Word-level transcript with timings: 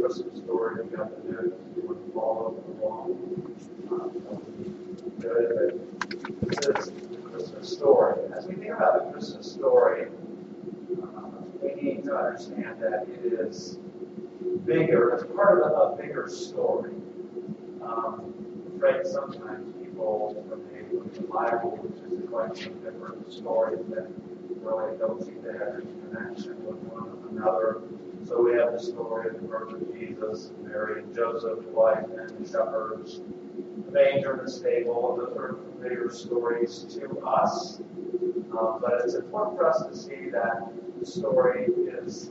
Christmas 0.00 0.38
story, 0.38 0.84
we 0.84 0.96
got 0.96 1.10
the 1.22 1.30
news, 1.30 1.52
you 1.76 1.82
to 1.82 2.12
follow 2.14 2.62
along. 2.80 3.28
Good, 5.20 5.80
this 6.42 6.66
is 6.66 6.92
the 6.92 7.16
Christmas 7.18 7.72
story. 7.72 8.22
As 8.34 8.46
we 8.46 8.54
think 8.54 8.72
about 8.72 9.06
the 9.06 9.12
Christmas 9.12 9.52
story, 9.52 10.08
uh, 11.02 11.20
we 11.60 11.74
need 11.74 12.04
to 12.04 12.16
understand 12.16 12.80
that 12.80 13.06
it 13.06 13.32
is 13.32 13.78
bigger, 14.64 15.10
it's 15.10 15.24
part 15.36 15.62
of 15.62 15.72
a, 15.72 16.02
bigger 16.02 16.28
story. 16.28 16.92
Um, 17.82 18.34
sometimes 19.04 19.74
people, 19.80 20.34
when 20.48 20.60
they 20.72 20.96
look 20.96 21.06
at 21.06 21.14
the 21.14 21.22
Bible, 21.22 21.78
which 21.82 22.02
is 22.02 22.24
a 22.24 22.26
collection 22.26 22.72
of 22.72 22.84
different 22.84 23.32
stories 23.32 23.80
that 23.90 24.08
really 24.62 24.96
don't 24.98 25.20
have 25.20 25.74
any 25.74 25.92
connection 26.10 26.64
with 26.64 26.76
one 26.90 27.18
another. 27.30 27.82
So 28.32 28.40
we 28.42 28.54
have 28.54 28.72
the 28.72 28.78
story 28.78 29.28
of 29.28 29.42
the 29.42 29.46
birth 29.46 29.74
of 29.74 29.94
Jesus, 29.94 30.52
Mary 30.62 31.02
and 31.02 31.14
Joseph, 31.14 31.66
the 31.66 31.68
wise 31.68 32.06
men, 32.08 32.28
the 32.40 32.48
shepherds, 32.48 33.20
the 33.84 33.92
manger 33.92 34.32
and 34.32 34.48
the 34.48 34.50
stable. 34.50 35.16
Those 35.18 35.36
are 35.36 35.58
familiar 35.76 36.08
stories 36.08 36.86
to 36.94 37.18
us. 37.26 37.82
Uh, 38.58 38.78
but 38.78 39.02
it's 39.04 39.16
important 39.16 39.58
for 39.58 39.68
us 39.68 39.84
to 39.86 39.94
see 39.94 40.30
that 40.30 40.72
the 40.98 41.04
story 41.04 41.66
is 41.66 42.30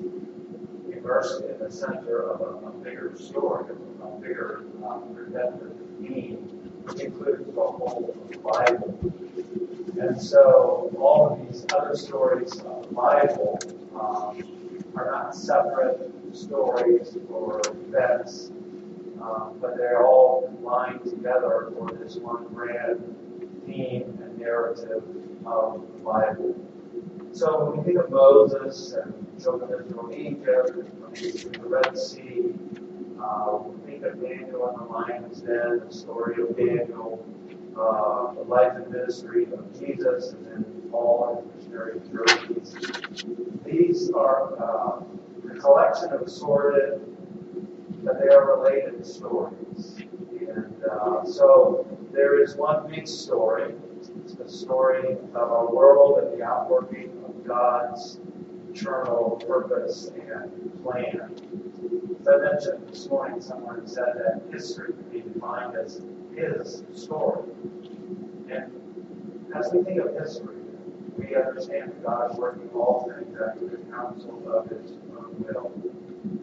immersed 0.91 1.43
in 1.43 1.59
the 1.59 1.69
center 1.69 2.31
of 2.31 2.41
a, 2.41 2.67
a 2.67 2.71
bigger 2.83 3.15
story, 3.15 3.71
a 4.01 4.07
bigger 4.20 4.63
uh, 4.83 4.97
redemptive 5.11 5.77
theme, 5.99 6.37
which 6.85 6.99
includes 6.99 7.45
the 7.45 7.61
whole 7.61 8.15
of 8.20 8.31
the 8.31 8.39
Bible. 8.39 8.99
And 10.01 10.20
so 10.20 10.91
all 10.99 11.33
of 11.33 11.47
these 11.47 11.63
other 11.77 11.95
stories 11.95 12.53
of 12.53 12.89
the 12.89 12.95
Bible 12.95 13.59
um, 13.93 14.60
are 14.95 15.11
not 15.11 15.35
separate 15.35 16.11
stories 16.33 17.17
or 17.29 17.61
events, 17.65 18.51
um, 19.21 19.57
but 19.61 19.77
they're 19.77 20.05
all 20.05 20.43
combined 20.47 21.03
together 21.03 21.71
for 21.77 21.91
this 21.91 22.15
one 22.15 22.45
grand 22.53 23.15
theme 23.65 24.17
and 24.23 24.37
narrative 24.37 25.03
of 25.45 25.81
the 25.93 25.99
Bible. 26.03 26.55
So 27.31 27.65
when 27.65 27.77
we 27.77 27.83
think 27.85 27.98
of 27.98 28.11
Moses 28.11 28.93
and 28.93 29.13
children 29.41 29.73
of 29.73 29.85
Israel 29.85 30.11
Egypt, 30.13 30.75
when 30.75 31.11
we 31.11 31.31
think 31.31 31.55
of 31.55 31.61
the 31.61 31.70
Red 31.70 31.98
Sea, 31.98 32.53
uh, 33.21 33.57
we 33.63 33.91
think 33.91 34.03
of 34.03 34.21
Daniel 34.21 34.67
and 34.70 34.79
the 34.79 34.91
lion's 34.91 35.41
den, 35.41 35.81
the 35.87 35.93
story 35.93 36.41
of 36.41 36.57
Daniel, 36.57 37.26
uh, 37.79 38.33
the 38.33 38.41
life 38.41 38.73
and 38.76 38.89
ministry 38.91 39.45
of 39.53 39.79
Jesus, 39.79 40.33
and 40.33 40.45
then 40.45 40.80
Paul 40.91 41.43
and 41.43 41.55
missionary. 41.55 41.99
These 43.65 44.11
are 44.11 44.53
uh, 44.61 45.03
a 45.51 45.59
collection 45.59 46.09
of 46.09 46.21
assorted, 46.21 47.01
but 48.03 48.20
they 48.21 48.27
are 48.27 48.57
related 48.57 49.05
stories. 49.05 49.95
And 50.31 50.83
uh, 50.83 51.23
so 51.23 51.87
there 52.11 52.43
is 52.43 52.55
one 52.55 52.89
big 52.89 53.07
story. 53.07 53.73
It's 54.23 54.33
the 54.33 54.49
story 54.49 55.13
of 55.13 55.35
our 55.35 55.73
world 55.73 56.20
and 56.20 56.39
the 56.39 56.43
outworking 56.43 57.11
of 57.26 57.48
God's 57.48 58.20
eternal 58.73 59.41
purpose 59.48 60.11
and 60.15 60.83
plan. 60.83 61.31
As 62.20 62.27
I 62.27 62.37
mentioned 62.37 62.87
this 62.89 63.07
morning, 63.09 63.41
someone 63.41 63.87
said 63.87 64.13
that 64.16 64.41
history 64.51 64.94
can 64.94 65.03
be 65.09 65.22
defined 65.22 65.75
as 65.75 66.01
his 66.35 66.83
story. 66.94 67.50
And 68.50 68.72
as 69.55 69.72
we 69.73 69.83
think 69.83 70.00
of 70.00 70.13
history, 70.16 70.60
we 71.17 71.35
understand 71.35 71.91
that 71.91 72.03
God 72.03 72.31
is 72.31 72.38
working 72.38 72.69
all 72.73 73.09
things 73.09 73.35
after 73.40 73.67
the 73.67 73.78
counsel 73.91 74.41
of 74.51 74.69
his 74.69 74.91
own 75.17 75.35
will. 75.40 75.72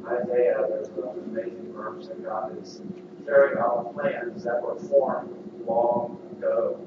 Isaiah, 0.06 0.64
there's 0.68 0.88
an 0.88 1.24
amazing 1.26 1.72
verse 1.74 2.08
that 2.08 2.24
God 2.24 2.60
is 2.60 2.80
carrying 3.24 3.58
out 3.58 3.94
plans 3.94 4.44
that 4.44 4.62
were 4.62 4.78
formed 4.78 5.30
long 5.66 6.18
ago. 6.36 6.78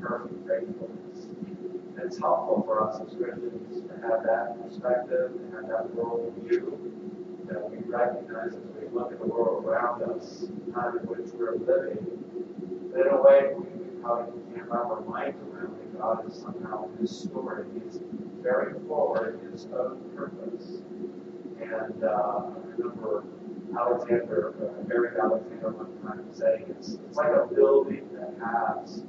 Perfect 0.00 0.46
faithfulness. 0.46 1.24
And 1.96 2.00
it's 2.04 2.18
helpful 2.18 2.62
for 2.66 2.88
us 2.88 3.00
as 3.00 3.16
Christians 3.16 3.82
to 3.88 3.94
have 4.06 4.22
that 4.24 4.62
perspective, 4.62 5.32
to 5.32 5.56
have 5.56 5.68
that 5.68 5.94
world 5.94 6.34
view, 6.44 6.78
that 7.48 7.70
we 7.70 7.78
recognize 7.90 8.52
as 8.52 8.60
we 8.80 8.88
look 8.92 9.12
at 9.12 9.18
the 9.18 9.26
world 9.26 9.64
around 9.64 10.02
us, 10.02 10.44
the 10.66 10.72
time 10.72 10.98
in 10.98 11.06
which 11.06 11.32
we're 11.34 11.56
living, 11.56 11.98
that 12.92 13.06
in 13.06 13.12
a 13.12 13.22
way 13.22 13.54
we, 13.56 14.00
probably 14.02 14.40
can't 14.54 14.68
wrap 14.68 14.86
our 14.86 15.00
minds 15.00 15.36
around 15.50 15.74
that 15.78 15.85
God 15.98 16.28
is 16.28 16.38
somehow 16.38 16.88
in 16.98 17.06
He's 17.06 17.28
carrying 18.42 18.86
forward 18.86 19.40
His 19.52 19.66
own 19.66 20.00
purpose. 20.16 20.82
And 21.60 22.04
uh, 22.04 22.08
I 22.08 22.52
remember 22.76 23.24
Alexander, 23.78 24.54
uh, 24.62 24.94
Eric 24.94 25.18
Alexander, 25.20 25.70
one 25.70 26.00
time 26.06 26.26
saying 26.32 26.66
it's, 26.68 26.94
it's 26.94 27.16
like 27.16 27.32
a 27.32 27.46
building 27.52 28.08
that 28.12 28.34
has 28.44 29.04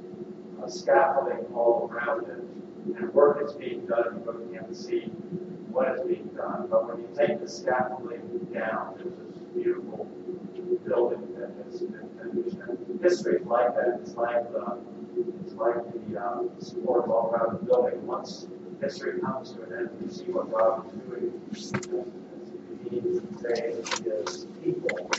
a 0.64 0.70
scaffolding 0.70 1.46
all 1.54 1.90
around 1.92 2.28
it, 2.28 2.98
and 2.98 3.14
work 3.14 3.42
is 3.44 3.52
being 3.54 3.86
done, 3.86 4.22
you 4.26 4.58
can't 4.58 4.76
see 4.76 5.02
what 5.70 5.94
is 5.94 6.00
being 6.06 6.28
done. 6.36 6.66
But 6.70 6.88
when 6.88 6.98
you 7.02 7.08
take 7.16 7.40
the 7.40 7.48
scaffolding 7.48 8.48
down, 8.52 8.94
there's 8.96 9.14
this 9.34 9.42
beautiful 9.54 10.06
building 10.86 11.34
that 11.38 11.52
has 11.64 11.80
been 11.80 12.08
finished. 12.18 12.56
And 12.56 13.00
history 13.02 13.36
is 13.36 13.46
like 13.46 13.74
that. 13.74 14.00
It's 14.02 14.14
like 14.14 14.50
the, 14.52 14.78
it's 15.40 15.54
like 15.54 15.76
the 16.10 16.20
uh, 16.20 16.42
support 16.60 17.08
all 17.08 17.30
around 17.32 17.58
the 17.58 17.64
building. 17.64 18.06
Once 18.06 18.46
history 18.80 19.20
comes 19.20 19.52
to 19.52 19.62
an 19.62 19.72
end, 19.78 19.90
you 20.00 20.10
see 20.10 20.24
what 20.30 20.50
God 20.52 20.84
is 21.52 21.70
doing. 21.72 22.12
He 22.90 23.00
his 23.00 24.46
people. 24.62 25.10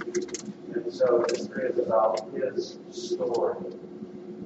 And 0.74 0.94
so 0.94 1.24
history 1.30 1.70
is 1.70 1.80
about 1.80 2.30
his 2.34 2.80
story. 2.90 3.58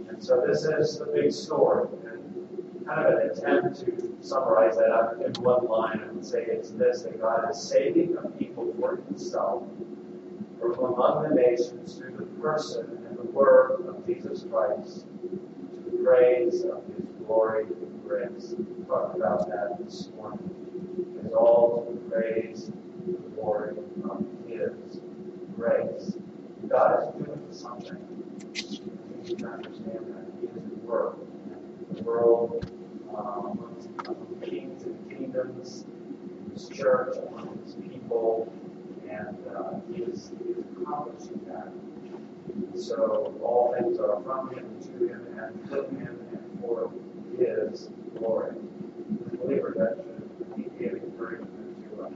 And 0.10 0.24
so 0.24 0.44
this 0.46 0.64
is 0.64 1.00
the 1.00 1.06
big 1.06 1.32
story. 1.32 1.88
And 2.06 2.86
kind 2.86 3.08
of 3.08 3.20
an 3.20 3.30
attempt 3.30 3.86
to 3.86 4.18
summarize 4.22 4.76
that 4.78 4.90
up 4.90 5.22
in 5.22 5.32
one 5.44 5.66
line, 5.68 6.02
I 6.04 6.12
would 6.12 6.26
say 6.26 6.44
it's 6.48 6.72
this 6.72 7.04
that 7.04 7.22
God 7.22 7.50
is 7.50 7.62
saving 7.62 8.18
a 8.18 8.28
people 8.30 8.74
for 8.80 8.98
himself 9.08 9.64
from 10.60 10.94
among 10.94 11.30
the 11.30 11.36
nations 11.36 11.96
through 11.96 12.18
the 12.18 12.42
person 12.42 13.06
and 13.08 13.18
the 13.18 13.32
work 13.32 13.82
of 13.88 14.06
Jesus 14.06 14.46
Christ 14.50 15.06
praise 16.04 16.66
of 16.66 16.84
his 16.96 17.06
glory 17.26 17.64
and 17.64 18.04
grace. 18.06 18.54
We 18.58 18.86
talked 18.86 19.16
about 19.16 19.48
that 19.50 19.78
this 19.84 20.10
morning. 20.18 20.50
It's 21.24 21.34
all 21.34 21.88
to 21.90 22.10
praise 22.10 22.72
the 23.06 23.14
glory 23.36 23.78
of 24.04 24.26
his 24.48 25.00
grace. 25.56 26.18
God 26.68 27.16
is 27.16 27.26
doing 27.26 27.48
something. 27.52 27.98
We 28.44 29.30
need 29.30 29.40
to 29.40 29.48
understand 29.48 30.14
that. 30.14 30.26
He 30.42 30.48
is 30.48 30.58
at 30.58 30.84
work. 30.84 31.18
The 31.92 32.04
world, 32.04 32.66
um, 33.16 33.78
kings 34.42 34.84
and 34.84 35.10
kingdoms, 35.10 35.86
his 36.54 36.68
church, 36.70 37.16
among 37.30 37.60
his 37.64 37.76
people, 37.76 38.52
and 39.10 39.38
uh, 39.56 39.80
he, 39.92 40.04
is, 40.04 40.32
he 40.44 40.52
is 40.52 40.66
accomplishing 40.82 41.40
that. 41.48 41.72
So 42.76 43.34
all 43.44 43.76
things 43.78 44.00
are 44.00 44.22
from 44.24 44.50
him, 44.50 44.80
to 44.82 45.08
him, 45.08 45.28
and 45.40 45.70
from 45.70 45.96
him, 45.98 46.20
and 46.32 46.60
for 46.62 46.92
his 47.38 47.90
glory. 48.18 48.56
As 49.32 49.40
believers, 49.40 49.76
that 49.78 50.04
should 50.04 50.78
be 50.78 50.86
encouragement 50.86 51.96
to 51.96 52.04
us 52.04 52.14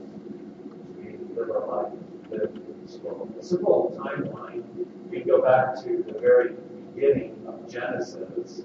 we 0.96 1.16
live 1.34 1.50
our 1.50 1.84
life, 1.84 1.92
in 2.32 2.82
this 2.82 2.96
world. 2.98 3.32
A 3.38 3.42
simple 3.42 3.96
timeline, 4.04 4.64
we 5.10 5.20
go 5.20 5.40
back 5.40 5.76
to 5.84 6.04
the 6.06 6.18
very 6.18 6.54
beginning 6.94 7.36
of 7.46 7.70
Genesis, 7.70 8.62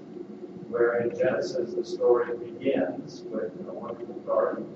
where 0.68 1.00
in 1.00 1.16
Genesis 1.16 1.74
the 1.74 1.84
story 1.84 2.36
begins 2.36 3.22
with 3.26 3.52
a 3.68 3.72
wonderful 3.72 4.14
garden, 4.26 4.66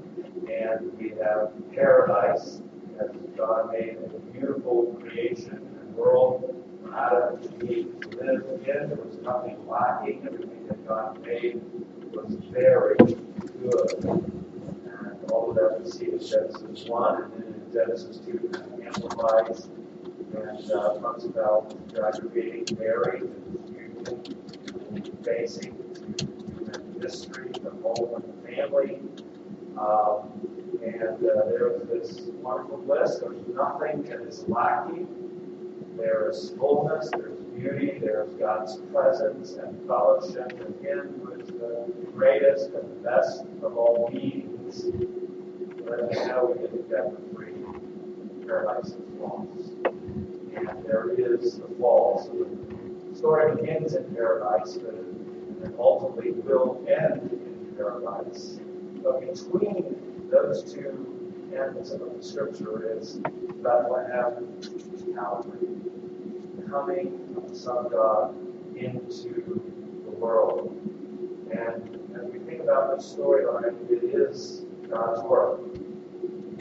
and 0.49 0.97
we 0.99 1.11
have 1.23 1.51
paradise 1.75 2.63
as 3.01 3.11
God 3.37 3.73
made 3.73 3.99
a 4.15 4.19
beautiful 4.33 4.97
creation 5.01 5.57
and 5.81 5.95
world 5.97 6.58
for 6.89 6.97
Adam 6.97 7.39
and 7.43 7.71
Eve 7.71 8.01
to 8.01 8.09
live 8.09 8.45
in. 8.67 8.89
There 8.89 8.97
was 8.97 9.17
nothing 9.23 9.67
lacking. 9.69 10.23
Everything 10.27 10.67
that 10.69 10.87
God 10.87 11.25
made 11.25 11.61
was 12.13 12.35
very 12.51 12.97
good. 12.97 14.05
And 14.05 15.31
all 15.31 15.51
of 15.51 15.57
that 15.57 15.81
we 15.83 15.91
see 15.91 16.13
in 16.13 16.19
Genesis 16.19 16.89
1 16.89 17.23
and 17.23 17.33
then 17.33 17.63
in 17.67 17.73
Genesis 17.73 18.19
2 18.19 18.51
amplifies 18.87 19.69
and 20.35 20.71
uh, 20.71 20.99
talks 20.99 21.25
about 21.25 21.75
God 21.95 22.19
creating 22.33 22.77
Mary 22.79 23.21
and 23.21 25.25
facing 25.25 25.75
human 26.19 27.01
history, 27.01 27.51
the 27.63 27.71
whole 27.83 28.15
of 28.17 28.23
the 28.23 28.53
family. 28.53 29.01
Um, 29.79 30.31
and 30.83 31.17
uh, 31.17 31.45
there 31.49 31.77
is 31.77 31.89
this 31.89 32.21
wonderful 32.43 32.79
bliss. 32.79 33.19
There's 33.19 33.47
nothing 33.49 34.03
that 34.05 34.21
is 34.23 34.45
lacking. 34.49 35.07
There 35.99 36.31
is 36.31 36.55
fullness, 36.59 37.11
there's 37.11 37.39
beauty, 37.57 37.99
there's 38.01 38.33
God's 38.35 38.79
presence 38.93 39.55
and 39.55 39.87
fellowship 39.87 40.53
with 40.59 40.81
Him, 40.81 41.21
who 41.23 41.33
is 41.41 41.49
the 41.49 41.93
greatest 42.15 42.71
and 42.71 43.03
best 43.03 43.43
of 43.63 43.77
all 43.77 44.09
beings. 44.13 44.85
Us 45.89 46.27
know 46.29 46.57
we 46.57 46.79
get 46.89 47.11
for 47.11 47.35
free. 47.35 48.47
paradise 48.47 48.89
is 48.89 48.97
lost. 49.19 49.73
And 49.85 50.85
there 50.85 51.11
is 51.19 51.59
the 51.59 51.69
fall. 51.81 52.23
So 52.25 52.47
the 53.11 53.17
story 53.17 53.57
begins 53.57 53.95
in 53.95 54.05
paradise, 54.15 54.77
but 54.77 54.95
and 55.65 55.75
ultimately 55.79 56.33
will 56.33 56.85
end 56.89 57.33
in 57.33 57.75
paradise. 57.77 58.61
But 59.03 59.21
between 59.21 60.29
those 60.31 60.73
two 60.73 61.33
ends 61.57 61.93
of 61.93 62.01
the 62.17 62.23
scripture 62.23 62.97
is 62.97 63.19
Bethlehem, 63.63 64.61
Calvary, 65.15 65.69
coming 66.71 67.35
of 67.37 67.49
the 67.49 67.55
Son 67.57 67.87
of 67.87 67.93
God 67.93 68.35
into 68.77 69.61
the 70.05 70.11
world. 70.11 70.75
And 71.51 71.99
as 72.17 72.31
we 72.33 72.39
think 72.41 72.63
about 72.63 72.97
this 72.97 73.15
storyline, 73.15 73.91
it 73.91 74.05
is 74.05 74.65
God's 74.91 75.23
work. 75.23 75.61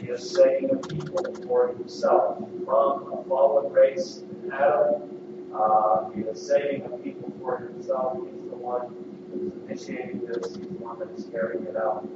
He 0.00 0.08
is 0.08 0.30
saving 0.30 0.70
a 0.70 0.76
people 0.76 1.34
for 1.46 1.68
himself 1.68 2.38
from 2.64 3.12
a 3.12 3.24
fallen 3.28 3.72
race 3.72 4.22
in 4.44 4.52
Adam. 4.52 5.50
Uh, 5.54 6.10
he 6.10 6.22
is 6.22 6.46
saving 6.46 6.84
a 6.84 6.96
people 6.98 7.32
for 7.40 7.58
himself. 7.58 8.18
He's 8.24 8.50
the 8.50 8.56
one 8.56 8.94
who's 9.32 9.52
initiating 9.66 10.26
this. 10.26 10.56
He's 10.56 10.68
the 10.68 10.74
one 10.74 10.98
that 11.00 11.10
is 11.16 11.26
carrying 11.30 11.66
it 11.66 11.76
out. 11.76 12.08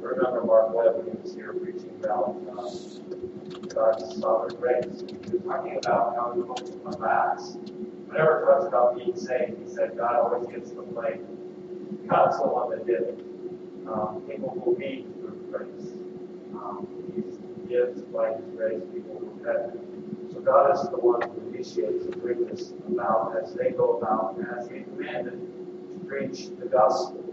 Remember 0.00 0.44
Mark 0.44 0.74
Webb 0.74 0.96
when 0.96 1.16
he 1.16 1.22
was 1.22 1.34
here 1.34 1.52
preaching 1.52 1.90
about 2.02 2.36
uh, 2.56 2.68
God's 3.62 4.20
sovereign 4.20 4.56
grace. 4.56 5.02
He 5.06 5.16
was 5.32 5.42
talking 5.46 5.78
about 5.78 6.16
how 6.16 6.32
he 6.34 6.40
at 6.40 6.84
the 6.84 6.98
facts. 6.98 7.56
Whenever 8.06 8.40
he 8.40 8.46
talks 8.46 8.66
about 8.66 8.96
being 8.96 9.16
saved, 9.16 9.58
he 9.62 9.74
said 9.74 9.96
God 9.96 10.16
always 10.16 10.46
gets 10.48 10.70
the 10.70 10.82
blame. 10.82 11.26
God's 12.08 12.38
the 12.38 12.46
one 12.46 12.70
that 12.70 12.86
did 12.86 13.02
it. 13.02 13.20
Um, 13.88 14.22
people 14.28 14.54
will 14.64 14.74
be 14.74 15.06
through 15.20 15.40
grace. 15.50 15.92
Um, 16.54 16.86
he 17.14 17.68
gives 17.68 18.00
by 18.02 18.34
His 18.34 18.44
grace, 18.56 18.82
people 18.92 19.14
will 19.14 19.28
repent. 19.34 19.78
So 20.32 20.40
God 20.40 20.74
is 20.74 20.88
the 20.90 20.98
one 20.98 21.22
who 21.22 21.54
initiates 21.54 22.04
and 22.04 22.20
brings 22.20 22.50
this 22.50 22.72
about 22.88 23.34
as 23.42 23.54
they 23.54 23.70
go 23.70 23.98
about, 23.98 24.36
and 24.36 24.46
as 24.58 24.68
He 24.68 24.80
commanded 24.82 25.40
to 25.40 26.04
preach 26.06 26.48
the 26.58 26.66
gospel. 26.66 27.24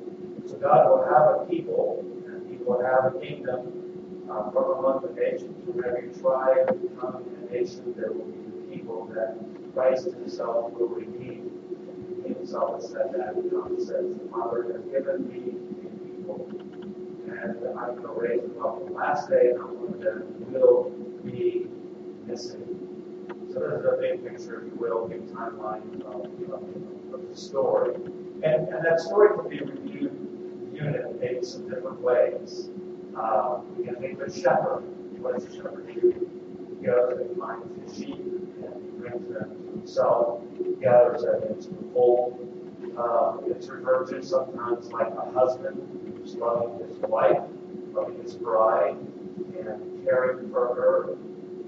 So 0.46 0.58
God 0.58 0.90
will 0.90 1.04
have 1.04 1.42
a 1.42 1.46
people, 1.50 2.04
and 2.28 2.50
He 2.50 2.58
will 2.64 2.81
have 2.84 3.16
a 3.16 3.20
kingdom 3.20 3.82
uh, 4.33 4.51
from 4.51 4.80
among 4.80 5.01
the 5.01 5.13
nations. 5.13 5.56
From 5.65 5.83
every 5.85 6.09
tribe, 6.19 6.68
tongue, 7.00 7.25
and 7.38 7.51
nation, 7.51 7.94
there 7.95 8.12
will 8.12 8.25
be 8.25 8.50
the 8.50 8.75
people 8.75 9.09
that 9.13 9.38
Christ 9.74 10.06
Himself 10.06 10.74
will 10.74 10.88
redeem. 10.88 11.51
Himself 12.25 12.81
has 12.81 12.89
said 12.89 13.13
that. 13.13 13.35
John 13.51 13.80
says, 13.80 14.15
The 14.18 14.30
Father 14.31 14.63
has 14.74 14.81
given 14.91 15.27
me 15.27 15.39
a 15.50 16.00
people 16.15 16.50
and 17.44 17.80
I'm 17.80 17.95
going 17.95 18.01
to 18.01 18.13
raise 18.21 18.41
them 18.41 18.63
up 18.63 18.85
the 18.85 18.94
last 18.94 19.30
day, 19.30 19.50
and 19.51 19.59
I'm 19.59 19.75
going 19.77 20.01
to 20.01 20.24
will 20.50 20.91
be 21.24 21.68
missing. 22.25 22.63
So 23.51 23.59
this 23.59 23.79
is 23.79 23.86
a 23.86 23.97
big 24.00 24.24
picture, 24.24 24.62
if 24.62 24.74
you 24.74 24.79
will, 24.79 25.07
big 25.07 25.27
timeline 25.27 26.01
of, 26.06 26.25
of, 26.53 27.13
of 27.13 27.29
the 27.29 27.36
story. 27.36 27.95
And, 28.44 28.68
and 28.69 28.86
that 28.86 29.00
story 29.00 29.38
can 29.38 29.50
be 29.50 29.59
reviewed, 29.59 30.69
viewed 30.71 30.95
in 30.95 31.19
maybe 31.19 31.44
some 31.45 31.69
different 31.69 32.01
ways. 32.01 32.69
Uh, 33.18 33.60
think 34.01 34.19
of 34.19 34.27
a 34.27 34.42
shepherd. 34.42 34.83
What 35.21 35.36
does 35.36 35.45
a 35.45 35.56
shepherd 35.56 35.88
do? 35.94 36.30
He 36.80 36.86
goes 36.86 37.19
and 37.19 37.38
finds 37.38 37.92
his 37.92 37.98
sheep, 37.98 38.19
and 38.19 38.83
he 38.83 38.89
brings 39.00 39.27
them 39.30 39.50
to 39.65 39.71
himself, 39.71 40.42
gathers 40.81 41.21
them 41.24 41.44
into 41.50 41.69
the 41.69 41.94
fold. 41.94 42.50
Uh, 42.98 43.38
it's 43.48 43.68
referred 43.68 44.07
to 44.07 44.21
sometimes 44.24 44.92
like 44.92 45.12
a 45.13 45.31
husband 45.31 45.77
who's 46.18 46.36
loving 46.36 46.88
his 46.88 46.98
wife, 47.00 47.42
loving 47.94 48.21
his 48.21 48.36
bride, 48.36 48.98
and 49.57 50.04
caring 50.06 50.51
for 50.51 50.75
her. 50.75 51.18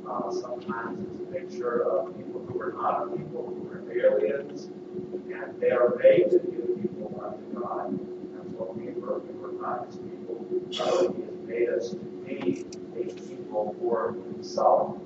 Uh, 0.10 0.32
sometimes 0.32 1.00
it's 1.08 1.22
a 1.22 1.26
picture 1.34 1.84
of 1.84 2.16
people 2.16 2.46
who 2.48 2.62
are 2.62 2.74
not 2.74 3.16
people, 3.16 3.46
who 3.46 3.70
are 3.72 3.92
aliens, 3.92 4.66
and 4.66 5.60
they 5.60 5.72
are 5.72 5.96
made 6.04 6.30
to 6.30 6.40
be 6.40 6.58
the 6.58 6.80
people 6.80 7.24
unto 7.24 7.60
God. 7.60 8.00
That's 8.36 8.50
what 8.50 8.78
we 8.78 8.92
were. 8.92 9.20
We 9.20 9.34
were 9.40 9.62
not 9.62 9.88
his 9.88 9.98
people. 9.98 10.46
Has 10.68 11.35
made 11.56 11.70
us 11.70 11.90
to 11.92 11.96
be 11.96 12.66
a 12.98 13.06
people 13.28 13.76
for 13.80 14.16
himself. 14.34 14.98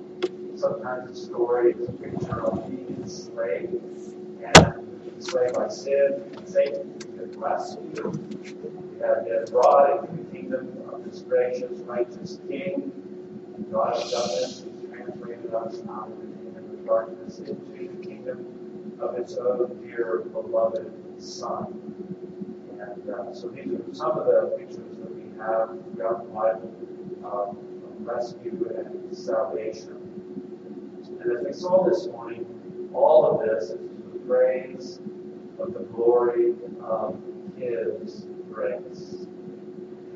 Sometimes 0.56 1.10
the 1.10 1.16
story 1.16 1.72
is 1.72 1.88
a 1.88 1.92
picture 1.92 2.44
of 2.44 2.68
being 2.68 2.96
enslaved 3.00 3.74
and 4.42 5.02
enslaved 5.14 5.54
by 5.54 5.68
sin 5.68 6.22
and 6.36 6.48
Satan. 6.48 6.94
Has 7.18 7.36
rescued 7.36 7.96
you. 7.96 8.98
have 9.02 9.24
been 9.26 9.44
brought 9.50 10.00
into 10.08 10.22
the 10.24 10.30
kingdom 10.30 10.82
of 10.92 11.04
this 11.04 11.20
gracious, 11.20 11.78
righteous 11.80 12.40
King. 12.48 12.92
And 13.56 13.70
God 13.72 13.94
has 13.94 14.10
done 14.10 14.28
this. 14.28 14.64
He's 14.64 14.90
translated 14.90 15.54
us 15.54 15.76
out 15.88 16.10
of 16.10 16.18
the 16.20 16.26
kingdom 16.26 16.70
of 16.72 16.86
darkness 16.86 17.38
into 17.38 17.54
the 17.54 18.06
kingdom 18.06 18.96
of 19.00 19.16
His 19.16 19.36
own 19.38 19.80
dear, 19.86 20.24
beloved 20.32 20.90
Son. 21.18 21.76
And 22.80 23.10
uh, 23.10 23.34
so 23.34 23.48
these 23.48 23.66
are 23.66 23.94
some 23.94 24.18
of 24.18 24.26
the 24.26 24.56
pictures 24.58 24.96
we 24.96 24.99
have 25.40 25.70
the 25.96 26.04
Bible 26.34 26.70
um, 27.24 27.56
of 27.84 28.06
rescue 28.06 28.70
and 28.76 29.16
salvation. 29.16 29.96
And 31.20 31.38
as 31.38 31.44
we 31.44 31.52
saw 31.52 31.88
this 31.88 32.06
morning, 32.08 32.46
all 32.92 33.26
of 33.30 33.40
this 33.48 33.70
is 33.70 33.78
the 34.12 34.18
praise 34.26 35.00
of 35.58 35.72
the 35.72 35.80
glory 35.94 36.54
of 36.82 37.18
His 37.56 38.26
grace. 38.50 39.26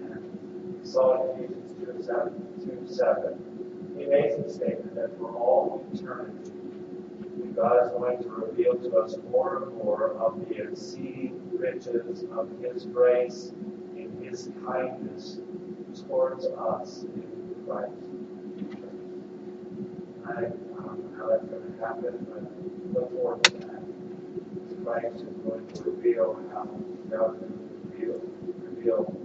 And 0.03 0.79
we 0.81 0.87
saw 0.87 1.35
in 1.37 1.45
Ephesians 1.45 1.73
2 1.85 2.03
7, 2.03 2.87
2 2.87 2.95
7 2.95 3.95
the 3.97 4.07
amazing 4.07 4.51
statement 4.51 4.95
that 4.95 5.17
for 5.19 5.35
all 5.35 5.87
eternity, 5.93 6.51
God 7.55 7.85
is 7.85 7.91
going 7.93 8.23
to 8.23 8.29
reveal 8.29 8.75
to 8.75 8.97
us 8.99 9.17
more 9.31 9.63
and 9.63 9.77
more 9.77 10.15
of 10.15 10.41
the 10.49 10.69
exceeding 10.69 11.41
riches 11.53 12.25
of 12.33 12.51
His 12.61 12.87
grace 12.87 13.53
His 14.35 14.51
kindness 14.67 15.39
towards 16.09 16.45
us 16.47 17.05
in 17.05 17.55
Christ. 17.65 17.93
I 20.27 20.41
don't 20.41 20.73
know 20.73 21.17
how 21.17 21.29
that's 21.29 21.45
going 21.45 21.73
to 21.73 21.79
happen, 21.79 22.27
but 22.29 22.43
I 22.43 22.99
look 22.99 23.13
forward 23.13 23.45
to 23.45 23.51
that. 23.69 24.85
Christ 24.85 25.23
is 25.23 25.37
going 25.47 25.69
to 25.69 25.83
reveal 25.85 26.35
how 26.53 26.65
God 27.09 27.39
reveal, 27.93 28.21
reveal 28.59 29.17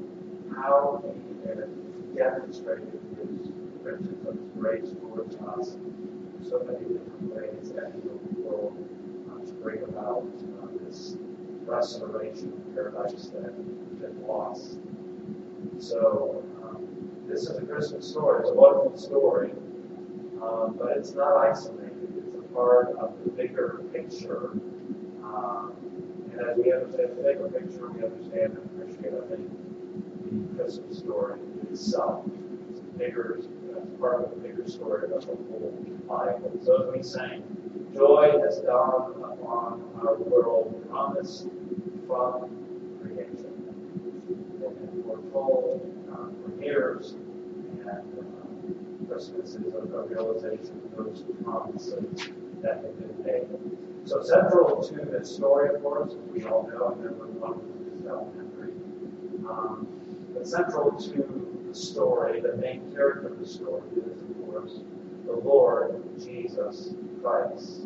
how 0.56 1.04
He 1.34 1.50
has 1.50 1.70
demonstrated 2.16 3.02
His 3.18 3.50
riches 3.82 4.28
of 4.28 4.60
grace 4.60 4.92
towards 4.92 5.36
us 5.38 5.74
in 5.74 6.46
so 6.48 6.60
many 6.60 6.86
different 6.86 7.34
ways 7.34 7.72
that 7.72 7.94
He 7.96 8.08
will 8.44 8.78
uh, 9.28 9.44
to 9.44 9.54
bring 9.54 9.82
about 9.86 10.28
uh, 10.62 10.68
this 10.86 11.18
restoration 11.66 12.54
of 12.54 12.76
paradise 12.76 13.30
that 13.30 13.42
had 13.46 14.00
been 14.00 14.28
lost. 14.28 14.78
So, 15.80 16.44
um, 16.62 16.88
this 17.28 17.44
is 17.44 17.58
a 17.58 17.66
Christmas 17.66 18.08
story. 18.08 18.42
It's 18.42 18.50
a 18.50 18.54
wonderful 18.54 18.98
story, 18.98 19.52
um, 20.42 20.76
but 20.78 20.98
it's 20.98 21.14
not 21.14 21.38
isolated. 21.38 22.14
It's 22.18 22.36
a 22.36 22.42
part 22.54 22.96
of 22.98 23.14
the 23.24 23.32
bigger 23.32 23.82
picture. 23.94 24.52
Um, 25.24 25.74
and 26.32 26.42
as 26.42 26.58
we 26.58 26.74
understand 26.74 27.18
the 27.18 27.24
bigger 27.24 27.48
picture, 27.48 27.90
we 27.90 28.04
understand 28.04 28.58
and 28.58 28.82
appreciate, 28.82 29.14
I 29.14 29.28
think, 29.30 29.50
the 30.26 30.64
Christmas 30.64 31.00
story 31.00 31.40
itself. 31.72 32.26
It's 32.72 32.82
bigger, 32.98 33.38
it's 33.40 33.48
part 34.00 34.26
of 34.26 34.32
the 34.32 34.36
bigger 34.36 34.68
story 34.68 35.06
of 35.06 35.22
the 35.22 35.26
whole 35.26 35.74
Bible. 36.10 36.52
So 36.62 36.90
as 36.90 36.96
we 36.96 37.04
sang, 37.04 37.44
joy 37.96 38.34
has 38.44 38.60
dawned 38.60 39.16
upon 39.16 39.84
our 40.02 40.18
world, 40.18 40.86
promised 40.90 41.48
from 42.06 42.50
creation. 43.02 43.59
We're 45.06 45.32
told 45.32 45.82
uh, 46.12 46.28
for 46.44 46.62
years, 46.64 47.14
and 47.14 47.86
uh, 47.88 49.08
Christmas 49.08 49.56
is 49.56 49.56
a, 49.56 49.96
a 49.98 50.08
realization 50.08 50.82
of 50.86 51.06
those 51.06 51.24
promises 51.44 52.30
that 52.62 52.84
have 52.84 53.00
been 53.00 53.24
made. 53.26 53.48
So 54.06 54.22
central 54.24 54.82
to 54.84 55.06
this 55.06 55.34
story, 55.36 55.74
of 55.74 55.82
course, 55.82 56.14
as 56.14 56.34
we 56.34 56.44
all 56.46 56.68
know, 56.68 56.90
and 56.90 57.06
everyone 57.06 57.40
loves 57.40 57.64
is 58.00 58.06
elementary. 58.06 58.74
Um, 59.50 59.88
but 60.34 60.48
central 60.48 60.92
to 60.92 61.66
the 61.68 61.76
story, 61.76 62.42
the 62.42 62.56
main 62.58 62.92
character 62.92 63.28
of 63.30 63.40
the 63.40 63.48
story 63.48 63.84
is, 63.98 64.22
of 64.22 64.46
course, 64.46 64.80
the 65.26 65.34
Lord 65.34 66.04
Jesus 66.20 66.94
Christ. 67.22 67.82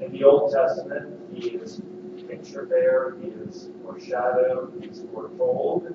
In 0.00 0.12
the 0.12 0.24
Old 0.24 0.52
Testament, 0.52 1.18
he 1.32 1.48
is 1.50 1.80
pictured 2.28 2.68
there, 2.68 3.16
he 3.20 3.28
is 3.28 3.70
foreshadowed, 3.82 4.78
he 4.80 4.88
is 4.88 5.04
foretold, 5.12 5.94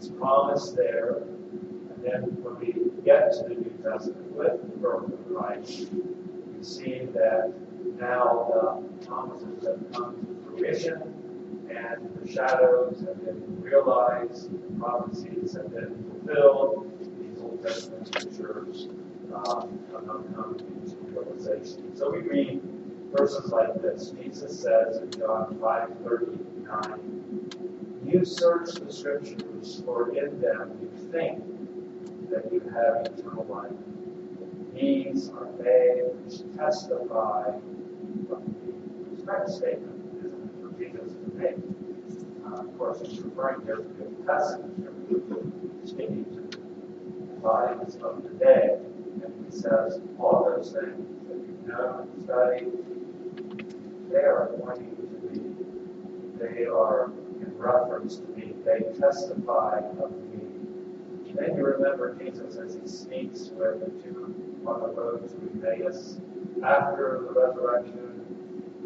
he's 0.00 0.10
promised 0.10 0.76
there. 0.76 1.22
And 1.22 2.02
then 2.02 2.22
when 2.42 2.58
we 2.58 3.02
get 3.04 3.32
to 3.32 3.42
the 3.48 3.54
New 3.54 3.78
Testament 3.82 4.32
with 4.32 4.60
the 4.62 4.78
birth 4.78 5.12
of 5.12 5.28
Christ, 5.28 5.88
we 5.92 6.62
see 6.64 7.06
that 7.12 7.52
now 7.98 8.82
the 9.00 9.06
promises 9.06 9.66
have 9.66 9.92
come 9.92 10.16
to 10.26 10.56
fruition 10.56 11.20
and 11.70 12.18
the 12.20 12.32
shadows 12.32 13.00
have 13.06 13.24
been 13.24 13.60
realized, 13.60 14.50
the 14.52 14.80
prophecies 14.80 15.54
have 15.54 15.70
been 15.70 16.04
fulfilled. 16.10 16.90
These 17.20 17.40
Old 17.42 17.62
Testament 17.62 18.10
pictures 18.12 18.88
um, 19.34 19.78
come, 19.92 20.24
come 20.34 20.56
into 20.58 20.96
realization. 20.96 21.94
So 21.96 22.10
we 22.10 22.20
read 22.20 22.60
verses 23.14 23.52
like 23.52 23.80
this. 23.80 24.10
Jesus 24.10 24.60
says 24.60 24.96
in 24.98 25.10
John 25.12 25.58
5 25.60 25.90
39, 26.04 27.50
You 28.04 28.24
search 28.24 28.74
the 28.74 28.92
scriptures, 28.92 29.82
for 29.84 30.10
in 30.16 30.40
them 30.40 30.78
you 30.80 30.90
think 31.12 31.42
that 32.30 32.52
you 32.52 32.60
have 32.60 33.06
eternal 33.06 33.44
life. 33.44 33.72
These 34.74 35.30
are 35.30 35.48
they 35.58 36.02
which 36.04 36.40
testify 36.56 37.48
of 38.30 38.46
me. 38.48 38.72
It's 39.12 39.22
a 39.22 39.52
statement, 39.52 40.16
isn't 40.18 40.32
it, 40.32 40.50
for 40.62 40.70
Jesus 40.78 41.12
to 41.12 41.36
make? 41.36 41.56
Uh, 42.46 42.62
of 42.62 42.78
course, 42.78 43.00
he's 43.04 43.20
referring 43.20 43.64
here 43.66 43.76
to 43.76 43.82
the 43.82 44.04
Old 44.04 44.26
Testament, 44.26 45.88
speaking 45.88 46.24
to 46.24 46.40
the 46.56 47.40
bodies 47.40 47.96
of 48.02 48.22
the 48.22 48.30
day. 48.30 48.78
And 49.22 49.44
he 49.44 49.50
says, 49.50 50.00
all 50.18 50.44
those 50.44 50.72
things 50.72 51.06
that 51.28 51.36
you 51.36 51.58
know 51.66 52.08
and 52.14 52.24
study, 52.24 52.66
they 54.10 54.24
are 54.24 54.50
pointing 54.58 54.96
to 54.96 55.38
me. 55.38 55.54
They 56.38 56.64
are 56.64 57.10
reference 57.60 58.16
to 58.16 58.26
me. 58.28 58.54
They 58.64 58.80
testify 58.98 59.80
of 60.02 60.10
me. 60.32 60.40
Then 61.40 61.56
you 61.56 61.64
remember 61.64 62.14
Jesus 62.16 62.56
as 62.56 62.74
he 62.74 62.86
speaks 62.86 63.50
with 63.54 63.80
the 63.80 64.02
two 64.02 64.34
on 64.66 64.80
the 64.80 64.88
road 64.88 65.28
to 65.28 65.68
Emmaus 65.68 66.20
after 66.62 67.22
the 67.24 67.40
resurrection. 67.40 68.26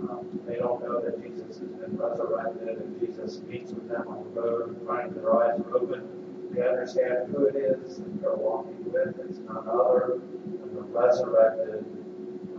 Um, 0.09 0.40
they 0.47 0.57
don't 0.57 0.83
know 0.83 1.00
that 1.00 1.23
Jesus 1.23 1.59
has 1.59 1.69
been 1.69 1.97
resurrected, 1.97 2.78
and 2.78 3.00
Jesus 3.00 3.40
meets 3.49 3.73
with 3.73 3.88
them 3.88 4.07
on 4.09 4.25
the 4.35 4.40
road, 4.40 4.85
finds 4.87 5.14
their 5.14 5.35
eyes 5.35 5.61
open. 5.75 6.50
They 6.52 6.62
understand 6.62 7.35
who 7.35 7.47
it 7.47 7.57
is 7.57 7.97
that 7.97 8.21
they're 8.21 8.37
walking 8.37 8.85
with. 8.93 9.19
It's 9.28 9.38
none 9.38 9.66
other 9.69 10.21
than 10.21 10.75
the 10.75 10.83
resurrected 10.83 11.85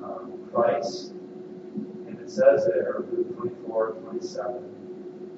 um, 0.03 0.49
Christ. 0.51 1.11
And 2.07 2.19
it 2.19 2.29
says 2.29 2.65
there, 2.65 3.03
Luke 3.11 3.37
24, 3.37 3.91
27, 4.09 4.75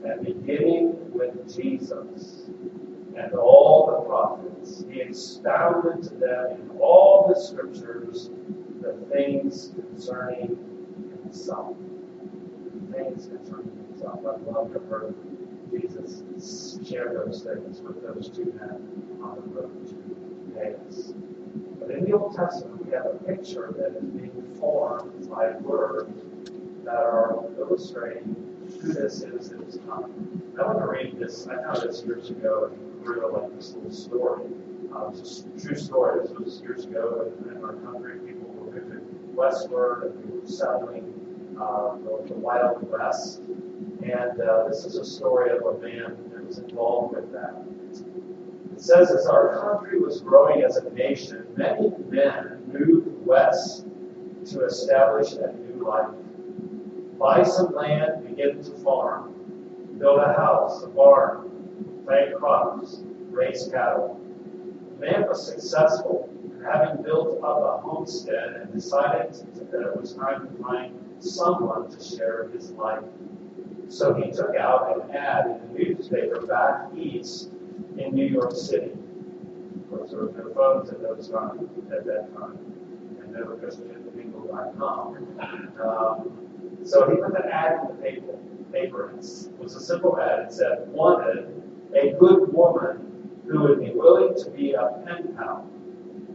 and 0.03 0.25
beginning 0.25 0.95
with 1.11 1.55
Jesus 1.55 2.49
and 3.17 3.33
all 3.33 3.87
the 3.87 4.07
prophets, 4.07 4.85
he 4.89 5.01
expounded 5.01 6.03
to 6.03 6.15
them 6.15 6.61
in 6.61 6.77
all 6.79 7.31
the 7.33 7.39
scriptures 7.39 8.29
the 8.81 8.93
things 9.11 9.71
concerning 9.75 10.57
himself. 11.23 11.75
The 12.73 12.93
things 12.93 13.27
concerning 13.27 13.85
himself. 13.89 14.19
I'd 14.19 14.41
love 14.43 14.73
to 14.73 14.79
hear 14.87 15.13
Jesus 15.71 16.79
share 16.87 17.13
those 17.13 17.43
things 17.43 17.81
with 17.81 18.01
those 18.03 18.29
two 18.29 18.53
men 18.59 19.19
on 19.23 19.35
the 19.35 19.61
road 19.61 19.87
to 19.87 20.61
Emmaus. 20.61 21.13
But 21.79 21.91
in 21.91 22.05
the 22.05 22.17
Old 22.17 22.35
Testament, 22.35 22.85
we 22.85 22.91
have 22.93 23.05
a 23.05 23.17
picture 23.25 23.73
that 23.77 23.97
is 23.97 24.09
being 24.11 24.55
formed 24.59 25.29
by 25.29 25.51
words 25.57 26.21
that 26.85 26.95
are 26.95 27.43
illustrating 27.59 28.46
who 28.81 28.93
this 28.93 29.21
is 29.23 29.49
that 29.49 29.61
is 29.67 29.79
coming. 29.87 30.41
I 30.59 30.65
want 30.65 30.79
to 30.79 30.87
read 30.87 31.19
this. 31.19 31.47
I 31.47 31.55
found 31.55 31.81
this 31.87 32.03
years 32.05 32.29
ago 32.29 32.71
really 33.01 33.31
like 33.31 33.55
this 33.55 33.73
little 33.73 33.91
story. 33.91 34.45
Uh, 34.95 35.09
it's 35.09 35.45
a 35.55 35.67
true 35.67 35.75
story. 35.75 36.21
This 36.21 36.31
was 36.37 36.61
years 36.61 36.85
ago 36.85 37.31
in, 37.45 37.57
in 37.57 37.63
our 37.63 37.73
country. 37.73 38.19
People 38.19 38.49
were 38.53 38.71
moving 38.71 39.35
westward 39.35 40.13
and 40.15 40.31
we 40.31 40.39
were 40.39 40.47
settling 40.47 41.13
uh, 41.59 41.95
the, 41.97 42.27
the 42.27 42.33
Wild 42.33 42.89
West. 42.91 43.41
And 44.03 44.41
uh, 44.41 44.67
this 44.67 44.85
is 44.85 44.95
a 44.95 45.05
story 45.05 45.51
of 45.51 45.61
a 45.63 45.79
man 45.79 46.17
that 46.31 46.45
was 46.45 46.59
involved 46.59 47.15
with 47.15 47.31
that. 47.33 47.63
It 48.73 48.81
says, 48.81 49.11
as 49.11 49.25
our 49.25 49.59
country 49.59 49.99
was 49.99 50.21
growing 50.21 50.63
as 50.63 50.77
a 50.77 50.89
nation, 50.91 51.47
many 51.55 51.89
men 52.09 52.61
moved 52.67 53.25
west 53.25 53.85
to 54.51 54.65
establish 54.65 55.33
a 55.33 55.51
new 55.53 55.83
life. 55.83 56.13
Buy 57.17 57.43
some 57.43 57.73
land, 57.73 58.26
begin 58.37 58.63
to 58.63 58.71
farm, 58.83 59.33
build 59.97 60.19
a 60.19 60.33
house, 60.33 60.83
a 60.83 60.87
barn, 60.87 61.49
plant 62.05 62.35
crops, 62.35 63.01
raise 63.31 63.67
cattle. 63.67 64.19
The 64.91 65.05
man 65.05 65.27
was 65.27 65.45
successful, 65.45 66.29
having 66.63 67.03
built 67.03 67.43
up 67.43 67.57
a 67.57 67.81
homestead 67.81 68.61
and 68.61 68.73
decided 68.73 69.33
that 69.71 69.81
it 69.81 69.99
was 69.99 70.13
time 70.13 70.47
to 70.47 70.63
find 70.63 70.93
someone 71.19 71.89
to 71.89 72.03
share 72.03 72.49
his 72.49 72.71
life. 72.71 73.03
So 73.89 74.13
he 74.13 74.31
took 74.31 74.55
out 74.55 74.95
an 74.95 75.15
ad 75.15 75.47
in 75.47 75.73
the 75.73 75.79
newspaper 75.79 76.45
back 76.45 76.89
east 76.95 77.49
in 77.97 78.13
New 78.13 78.25
York 78.25 78.51
City. 78.51 78.91
Of 78.91 79.89
course, 79.89 80.11
there 80.11 80.19
were 80.19 80.43
no 80.43 80.53
phones 80.53 80.89
at 80.89 81.01
those 81.01 81.29
time, 81.29 81.69
at 81.91 82.05
that 82.05 82.35
time, 82.35 82.59
and 83.23 83.31
no 83.31 83.45
ChristianMingle.com. 83.45 85.27
Um, 85.81 86.46
so 86.87 87.09
he 87.09 87.17
put 87.17 87.35
an 87.35 87.51
ad 87.51 87.81
in 87.81 87.87
the 87.95 88.01
paper. 88.01 88.37
paper. 88.71 89.09
It 89.09 89.59
was 89.59 89.75
a 89.75 89.81
simple 89.81 90.17
ad. 90.19 90.47
It 90.47 90.53
said, 90.53 90.87
wanted 90.87 91.61
a 91.93 92.13
good 92.17 92.53
woman 92.53 93.29
who 93.45 93.61
would 93.63 93.79
be 93.79 93.91
willing 93.91 94.41
to 94.41 94.49
be 94.51 94.71
a 94.71 95.03
pen 95.05 95.35
pal. 95.35 95.69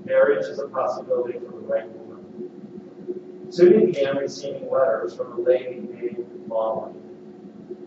Marriage 0.04 0.44
is 0.44 0.58
a 0.58 0.68
possibility 0.68 1.38
for 1.38 1.52
the 1.52 1.66
right 1.66 1.88
woman. 1.88 3.48
Soon 3.50 3.80
he 3.80 3.86
began 3.86 4.16
receiving 4.16 4.70
letters 4.70 5.14
from 5.14 5.32
a 5.32 5.40
lady 5.40 5.80
named 5.80 6.26
Molly. 6.46 6.92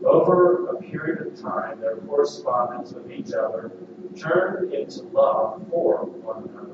Over 0.03 0.67
a 0.69 0.81
period 0.81 1.27
of 1.27 1.39
time, 1.39 1.79
their 1.81 1.97
correspondence 1.97 2.93
with 2.93 3.11
each 3.11 3.33
other 3.33 3.71
turned 4.15 4.73
into 4.73 5.03
love 5.03 5.61
for 5.69 6.05
one 6.05 6.49
another. 6.49 6.71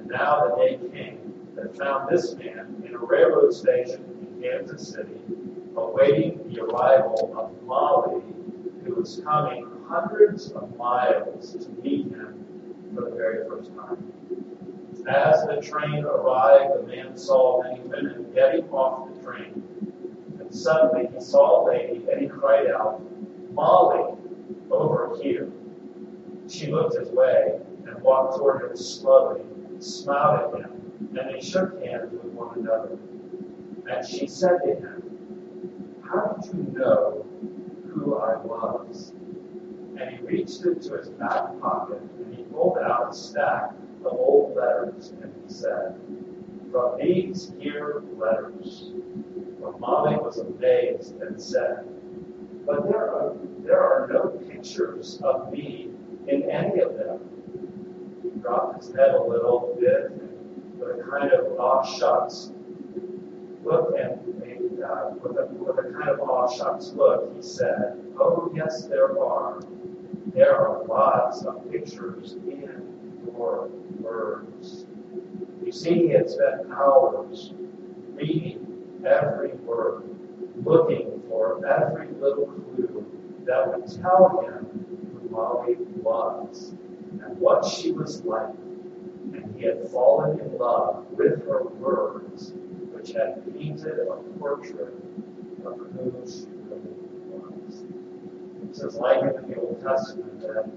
And 0.00 0.08
now 0.08 0.48
the 0.48 0.56
day 0.56 0.78
came 0.92 1.34
that 1.54 1.76
found 1.76 2.08
this 2.08 2.34
man 2.34 2.82
in 2.86 2.94
a 2.94 2.98
railroad 2.98 3.52
station 3.52 4.15
Kansas 4.40 4.88
City, 4.88 5.20
awaiting 5.76 6.40
the 6.48 6.62
arrival 6.62 7.34
of 7.36 7.62
Molly, 7.66 8.22
who 8.84 8.94
was 8.94 9.20
coming 9.24 9.66
hundreds 9.88 10.52
of 10.52 10.76
miles 10.76 11.52
to 11.52 11.70
meet 11.82 12.06
him 12.06 12.44
for 12.94 13.02
the 13.02 13.16
very 13.16 13.48
first 13.48 13.74
time. 13.74 14.12
As 15.08 15.46
the 15.46 15.60
train 15.62 16.04
arrived, 16.04 16.74
the 16.74 16.86
man 16.86 17.16
saw 17.16 17.62
many 17.62 17.80
women 17.80 18.32
getting 18.34 18.68
off 18.70 19.14
the 19.14 19.22
train. 19.22 19.62
And 20.40 20.52
suddenly 20.52 21.08
he 21.14 21.20
saw 21.20 21.62
a 21.62 21.68
lady 21.68 22.04
and 22.10 22.20
he 22.20 22.26
cried 22.26 22.66
out, 22.66 23.00
Molly, 23.52 24.16
over 24.70 25.16
here. 25.22 25.48
She 26.48 26.72
looked 26.72 26.96
his 26.96 27.08
way 27.10 27.60
and 27.86 28.02
walked 28.02 28.38
toward 28.38 28.68
him 28.68 28.76
slowly, 28.76 29.42
smiled 29.78 30.54
at 30.54 30.60
him, 30.62 30.92
and 31.18 31.34
they 31.34 31.40
shook 31.40 31.82
hands 31.84 32.12
with 32.12 32.32
one 32.32 32.58
another. 32.58 32.98
And 33.88 34.06
she 34.06 34.26
said 34.26 34.58
to 34.64 34.74
him, 34.74 35.96
How 36.02 36.36
did 36.40 36.52
you 36.54 36.78
know 36.78 37.24
who 37.88 38.16
I 38.16 38.36
was? 38.36 39.12
And 39.98 40.10
he 40.10 40.24
reached 40.26 40.64
into 40.64 40.96
his 40.96 41.08
back 41.10 41.58
pocket 41.60 42.02
and 42.18 42.34
he 42.34 42.42
pulled 42.44 42.78
out 42.78 43.10
a 43.10 43.14
stack 43.14 43.70
of 44.04 44.12
old 44.12 44.56
letters 44.56 45.12
and 45.22 45.32
he 45.42 45.52
said, 45.52 45.94
From 46.70 46.98
these 47.00 47.52
here 47.58 48.02
letters. 48.16 48.92
Molly 49.78 50.16
was 50.16 50.38
amazed 50.38 51.20
and 51.20 51.40
said, 51.40 51.84
But 52.64 52.88
there 52.88 53.10
are, 53.10 53.36
there 53.60 53.80
are 53.80 54.08
no 54.10 54.30
pictures 54.48 55.20
of 55.22 55.52
me 55.52 55.90
in 56.26 56.50
any 56.50 56.80
of 56.80 56.94
them. 56.94 57.20
He 58.22 58.30
dropped 58.40 58.84
his 58.84 58.94
head 58.94 59.14
a 59.14 59.22
little 59.22 59.76
bit 59.78 60.10
with 60.78 60.98
a 60.98 61.10
kind 61.10 61.32
of 61.32 61.58
off 61.60 61.98
shucks 61.98 62.52
look 63.64 63.94
and 63.98 64.82
uh, 64.82 65.10
with, 65.22 65.36
a, 65.36 65.46
with 65.54 65.78
a 65.78 65.92
kind 65.92 66.08
of 66.08 66.20
off 66.20 66.56
shucks 66.56 66.92
look, 66.94 67.34
he 67.34 67.42
said, 67.42 67.98
Oh, 68.18 68.52
yes, 68.54 68.84
there 68.86 69.18
are. 69.20 69.60
There 70.34 70.56
are 70.56 70.84
lots 70.84 71.44
of 71.44 71.70
pictures 71.70 72.34
in 72.34 72.68
your 73.26 73.68
words. 74.00 74.86
You 75.64 75.72
see, 75.72 75.94
he 75.94 76.08
had 76.10 76.28
spent 76.28 76.70
hours 76.70 77.52
reading 78.14 78.66
every 79.06 79.54
word, 79.54 80.04
looking 80.64 81.22
for 81.28 81.64
every 81.66 82.08
little 82.20 82.46
clue 82.46 83.06
that 83.44 83.66
would 83.68 83.86
tell 84.02 84.40
him 84.44 85.20
who 85.22 85.28
Molly 85.30 85.76
was 86.02 86.74
and 87.22 87.38
what 87.38 87.64
she 87.64 87.92
was 87.92 88.22
like. 88.24 88.54
And 89.32 89.54
he 89.56 89.64
had 89.66 89.88
fallen 89.90 90.38
in 90.40 90.58
love 90.58 91.06
with 91.12 91.44
her 91.46 91.64
words, 91.64 92.52
which 93.06 93.14
had 93.14 93.54
painted 93.54 94.00
a 94.00 94.16
portrait 94.38 94.94
of 95.64 95.78
who 95.78 96.12
she 96.26 96.46
really 96.68 96.94
was. 97.28 97.84
It 98.62 98.76
says, 98.76 98.96
like 98.96 99.22
in 99.22 99.48
the 99.48 99.60
Old 99.60 99.80
Testament, 99.80 100.40
that 100.40 100.68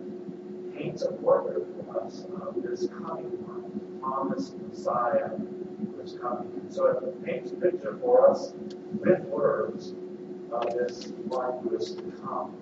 paints 0.76 1.02
a 1.04 1.12
portrait 1.14 1.66
for 1.76 2.04
us 2.04 2.26
of 2.42 2.62
this 2.62 2.88
coming 2.88 3.32
one, 3.48 4.00
promised 4.02 4.56
Messiah 4.60 5.30
who 5.30 6.02
is 6.04 6.18
coming. 6.22 6.52
So 6.70 6.86
it 6.88 7.26
paints 7.26 7.52
a 7.52 7.56
picture 7.56 7.98
for 8.00 8.30
us 8.30 8.54
with 8.94 9.22
words 9.22 9.96
of 10.52 10.74
this 10.74 11.08
one 11.26 11.64
who 11.64 11.78
is 11.78 11.96
to 11.96 12.04
come. 12.22 12.56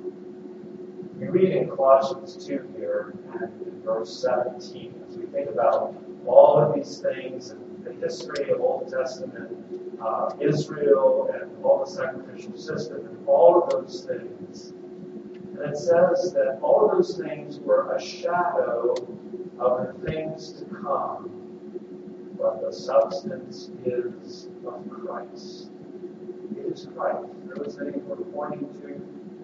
We 1.20 1.28
read 1.28 1.52
in 1.52 1.70
Colossians 1.70 2.46
2 2.46 2.74
here 2.78 3.14
and 3.34 3.68
in 3.68 3.82
verse 3.82 4.22
17 4.22 5.04
as 5.10 5.18
we 5.18 5.26
think 5.26 5.50
about 5.50 5.96
all 6.26 6.60
of 6.60 6.76
these 6.76 7.00
things 7.00 7.50
and 7.50 7.67
the 7.88 7.94
history 8.06 8.50
of 8.50 8.60
Old 8.60 8.90
Testament 8.90 9.52
uh, 10.02 10.30
Israel 10.40 11.34
and 11.34 11.64
all 11.64 11.84
the 11.84 11.92
sacrificial 11.92 12.58
system 12.58 13.08
and 13.08 13.28
all 13.28 13.64
of 13.64 13.70
those 13.70 14.06
things. 14.06 14.74
And 15.54 15.60
it 15.60 15.78
says 15.78 16.34
that 16.34 16.60
all 16.62 16.90
of 16.90 16.98
those 16.98 17.18
things 17.18 17.60
were 17.60 17.96
a 17.96 18.02
shadow 18.02 18.94
of 19.60 19.88
the 19.88 20.12
things 20.12 20.54
to 20.54 20.66
come, 20.66 21.32
but 22.38 22.62
the 22.62 22.72
substance 22.72 23.72
is 23.86 24.50
of 24.68 24.88
Christ. 24.90 25.72
It 26.56 26.74
is 26.74 26.88
Christ. 26.96 27.28
Those 27.56 27.76
things 27.76 27.98
we're 28.06 28.18
pointing 28.18 28.70
to 28.82 28.88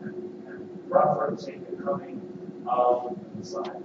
and, 0.04 0.44
and 0.48 0.70
referencing 0.88 1.68
the 1.70 1.84
coming 1.84 2.22
of 2.68 3.18
Messiah. 3.36 3.82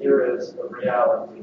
Here 0.00 0.36
is 0.36 0.52
the 0.52 0.68
reality 0.68 1.42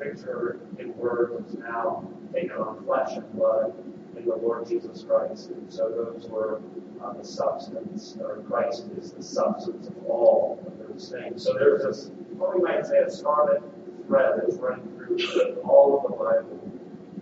picture 0.00 0.60
in 0.78 0.96
words 0.96 1.54
now 1.54 2.08
taken 2.32 2.56
on 2.56 2.84
flesh 2.84 3.16
and 3.16 3.32
blood 3.32 3.72
in 4.16 4.24
the 4.24 4.36
Lord 4.36 4.66
Jesus 4.66 5.04
Christ. 5.04 5.50
And 5.50 5.72
so 5.72 5.88
those 5.88 6.28
were 6.28 6.60
uh, 7.02 7.12
the 7.14 7.24
substance, 7.24 8.16
or 8.20 8.42
Christ 8.48 8.86
is 8.98 9.12
the 9.12 9.22
substance 9.22 9.88
of 9.88 9.96
all 10.06 10.62
of 10.66 10.88
those 10.88 11.10
things. 11.10 11.44
So 11.44 11.54
there's 11.54 11.82
this, 11.82 12.10
what 12.32 12.56
we 12.56 12.62
might 12.62 12.86
say, 12.86 12.98
a 12.98 13.10
scarlet 13.10 13.62
thread 14.06 14.40
that's 14.40 14.56
running 14.56 14.88
through 14.96 15.60
all 15.64 15.96
of 15.98 16.10
the 16.10 16.16
Bible. 16.16 16.60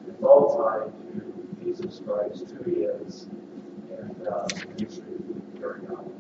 It's 0.08 0.22
all 0.22 0.56
tied 0.56 0.92
to 1.14 1.64
Jesus 1.64 2.00
Christ, 2.04 2.50
who 2.50 2.70
he 2.70 2.76
is, 2.82 3.28
and 3.98 4.26
uh, 4.26 4.46
the 4.46 4.84
history 4.84 5.14
of 5.62 5.90
on. 5.90 6.17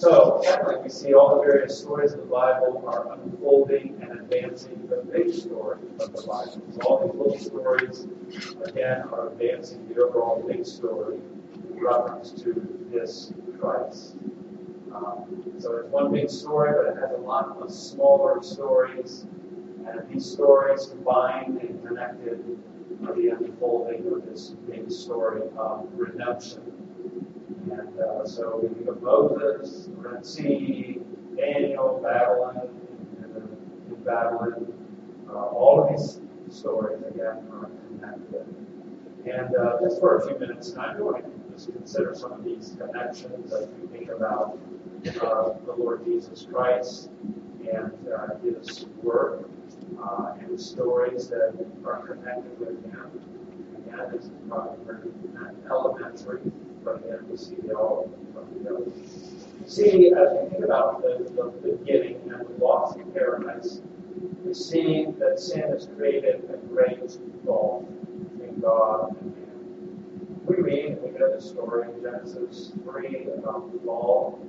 So, 0.00 0.40
secondly, 0.42 0.76
we 0.82 0.88
see 0.88 1.12
all 1.12 1.36
the 1.36 1.42
various 1.42 1.78
stories 1.78 2.14
of 2.14 2.20
the 2.20 2.24
Bible 2.24 2.82
are 2.86 3.12
unfolding 3.12 3.98
and 4.00 4.12
advancing 4.12 4.88
the 4.88 5.04
big 5.12 5.30
story 5.30 5.76
of 6.00 6.14
the 6.14 6.22
Bible. 6.22 6.62
So 6.72 6.80
all 6.86 7.06
these 7.06 7.14
little 7.14 7.38
stories, 7.38 8.06
again, 8.64 9.02
are 9.12 9.28
advancing 9.28 9.86
the 9.88 10.02
overall 10.02 10.42
big 10.48 10.64
story 10.64 11.16
in 11.16 11.84
reference 11.84 12.30
to 12.42 12.78
this 12.90 13.34
Christ. 13.60 14.16
Um, 14.94 15.52
so 15.58 15.76
it's 15.76 15.90
one 15.90 16.10
big 16.12 16.30
story, 16.30 16.72
but 16.72 16.96
it 16.96 16.98
has 16.98 17.10
a 17.18 17.20
lot 17.20 17.58
of 17.60 17.70
smaller 17.70 18.42
stories. 18.42 19.26
And 19.86 20.00
these 20.08 20.24
stories 20.24 20.86
combined 20.86 21.60
and 21.60 21.86
connected 21.86 22.58
are 23.06 23.14
the 23.14 23.36
unfolding 23.38 24.10
of 24.10 24.24
this 24.24 24.54
big 24.66 24.90
story 24.90 25.42
of 25.58 25.88
redemption. 25.92 26.69
And 27.70 28.00
uh, 28.00 28.26
so 28.26 28.60
we 28.62 28.74
think 28.74 28.88
of 28.88 29.02
Moses, 29.02 29.86
the 29.86 30.08
Red 30.08 30.26
Sea, 30.26 30.98
Daniel, 31.36 32.00
Babylon, 32.02 32.68
and 33.22 33.36
in 33.88 34.04
Babylon. 34.04 34.72
Uh, 35.28 35.32
all 35.32 35.84
of 35.84 35.90
these 35.90 36.20
stories, 36.50 37.02
again, 37.08 37.38
are 37.52 37.70
connected. 37.88 38.46
And 39.24 39.54
uh, 39.54 39.76
just 39.80 40.00
for 40.00 40.16
a 40.16 40.26
few 40.26 40.38
minutes 40.38 40.70
tonight, 40.70 40.96
we 40.96 41.02
want 41.02 41.24
to 41.24 41.52
just 41.52 41.72
consider 41.72 42.14
some 42.14 42.32
of 42.32 42.44
these 42.44 42.76
connections 42.78 43.52
as 43.52 43.68
we 43.80 43.86
think 43.86 44.10
about 44.10 44.58
uh, 45.20 45.52
the 45.66 45.74
Lord 45.76 46.04
Jesus 46.04 46.46
Christ 46.50 47.10
and 47.60 47.92
uh, 48.08 48.36
his 48.42 48.86
work 49.02 49.48
uh, 50.02 50.34
and 50.40 50.58
the 50.58 50.62
stories 50.62 51.28
that 51.28 51.54
are 51.84 52.06
connected 52.06 52.58
with 52.58 52.82
him. 52.90 53.10
Again, 53.86 54.08
this 54.12 54.24
is 54.24 54.30
probably 54.48 55.12
elementary, 55.70 56.40
but 56.84 56.96
again, 56.96 57.26
we 57.28 57.36
see 57.36 57.56
it 57.56 57.72
all 57.72 58.10
from 58.32 58.52
together. 58.54 58.90
See, 59.66 60.12
as 60.12 60.28
we 60.32 60.50
think 60.50 60.64
about 60.64 61.02
the, 61.02 61.30
the 61.34 61.76
beginning 61.76 62.20
and 62.32 62.46
the 62.46 62.64
loss 62.64 62.96
of 62.96 63.14
paradise, 63.14 63.80
we 64.44 64.54
see 64.54 65.06
that 65.18 65.38
sin 65.38 65.70
has 65.72 65.88
created 65.96 66.50
a 66.52 66.56
great 66.66 67.18
gulf 67.44 67.84
between 68.32 68.60
God 68.60 69.16
and 69.20 69.36
man. 69.36 70.42
We 70.46 70.56
read, 70.56 70.84
and 70.92 71.02
we 71.02 71.10
know 71.18 71.34
the 71.34 71.40
story 71.40 71.88
in 71.92 72.02
Genesis 72.02 72.72
3 72.84 73.28
about 73.38 73.72
the 73.72 73.78
fall, 73.84 74.40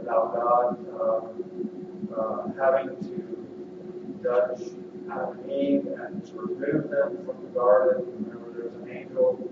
about 0.00 0.34
God 0.34 0.86
uh, 1.00 2.20
uh, 2.20 2.48
having 2.58 2.96
to 3.00 4.20
judge 4.22 4.68
Adam 5.10 5.38
and 5.40 5.50
Eve 5.50 5.86
and 5.98 6.24
to 6.26 6.32
remove 6.34 6.90
them 6.90 7.18
from 7.24 7.42
the 7.42 7.50
garden. 7.52 8.06
Remember, 8.20 8.52
there's 8.52 8.74
an 8.74 8.88
angel 8.88 9.50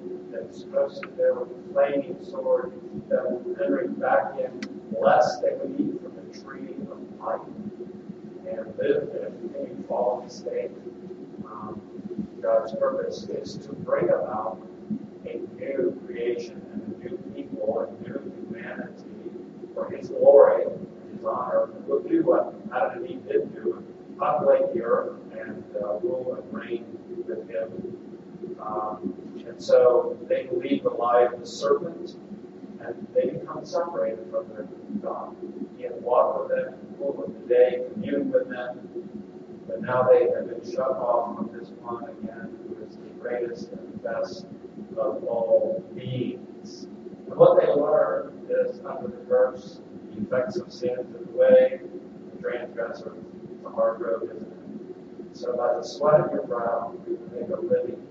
supposed 0.53 1.03
to 1.03 1.09
there 1.17 1.35
with 1.35 1.51
a 1.51 1.73
flaming 1.73 2.17
sword 2.25 2.73
that 3.09 3.31
would 3.31 3.61
entering 3.61 3.95
back 3.95 4.39
in, 4.39 4.61
lest 5.01 5.43
they 5.43 5.51
would 5.57 5.79
eat 5.81 6.01
from 6.03 6.15
the 6.15 6.39
tree 6.41 6.75
of 6.91 7.21
life 7.21 7.41
and 8.49 8.79
live 8.79 9.09
in 9.15 9.27
a 9.27 9.31
continued 9.31 9.85
fallen 9.89 10.29
state. 10.29 10.71
Um, 11.45 11.81
God's 12.41 12.73
purpose 12.75 13.25
is 13.25 13.57
to 13.59 13.73
bring 13.73 14.09
about 14.09 14.59
a 15.27 15.41
new 15.59 16.01
creation 16.07 16.61
and 16.73 16.95
a 16.95 17.09
new 17.09 17.17
people 17.35 17.81
and 17.81 18.01
new 18.07 18.33
humanity 18.49 19.05
for 19.75 19.91
His 19.91 20.09
glory 20.09 20.65
and 20.65 20.87
His 21.15 21.25
honor. 21.25 21.71
We'll 21.87 22.03
do 22.03 22.23
what 22.25 22.55
Adam 22.75 23.05
and 23.05 23.11
Eve 23.11 23.27
did 23.29 23.55
do 23.55 23.85
populate 24.19 24.73
the 24.73 24.83
earth 24.83 25.19
and 25.33 25.65
uh, 25.83 25.99
rule 25.99 26.37
and 26.39 26.55
reign 26.55 26.85
with 27.27 27.49
Him. 27.49 27.97
Um, 28.61 29.15
and 29.47 29.63
so 29.63 30.19
they 30.29 30.45
believe 30.47 30.83
the 30.83 30.91
lie 30.91 31.23
of 31.23 31.41
the 31.41 31.47
serpent 31.47 32.17
and 32.81 33.07
they 33.15 33.31
become 33.31 33.65
separated 33.65 34.27
from 34.31 34.49
their 34.49 34.69
God. 35.03 35.37
He 35.77 35.85
had 35.85 36.01
walked 36.03 36.41
with 36.41 36.57
them, 36.57 36.75
cool 36.99 37.25
of 37.25 37.33
the 37.35 37.49
day, 37.49 37.83
communed 37.93 38.33
with 38.33 38.49
them, 38.49 38.89
but 39.67 39.83
now 39.83 40.09
they 40.11 40.29
have 40.35 40.49
been 40.49 40.71
shut 40.71 40.91
off 40.91 41.37
from 41.37 41.51
this 41.57 41.69
one 41.81 42.05
again, 42.05 42.59
who 42.69 42.85
is 42.85 42.97
the 42.97 43.09
greatest 43.21 43.71
and 43.73 44.03
best 44.03 44.47
of 44.97 45.25
all 45.25 45.85
beings. 45.95 46.85
And 47.27 47.37
what 47.37 47.61
they 47.61 47.69
learn 47.69 48.47
is 48.51 48.81
under 48.81 49.09
the 49.09 49.25
curse, 49.29 49.81
the 50.11 50.23
effects 50.23 50.57
of 50.57 50.73
sin 50.73 50.97
to 50.97 51.25
the 51.25 51.37
way, 51.37 51.81
the 52.35 52.43
transgressor, 52.43 53.15
the 53.63 53.71
hard 53.71 54.01
road, 54.01 54.31
it? 54.31 55.37
So 55.37 55.57
by 55.57 55.75
the 55.75 55.83
sweat 55.83 56.21
of 56.21 56.33
your 56.33 56.47
brow, 56.47 56.95
you 57.07 57.17
will 57.17 57.41
make 57.41 57.49
a 57.49 57.61
living 57.61 58.07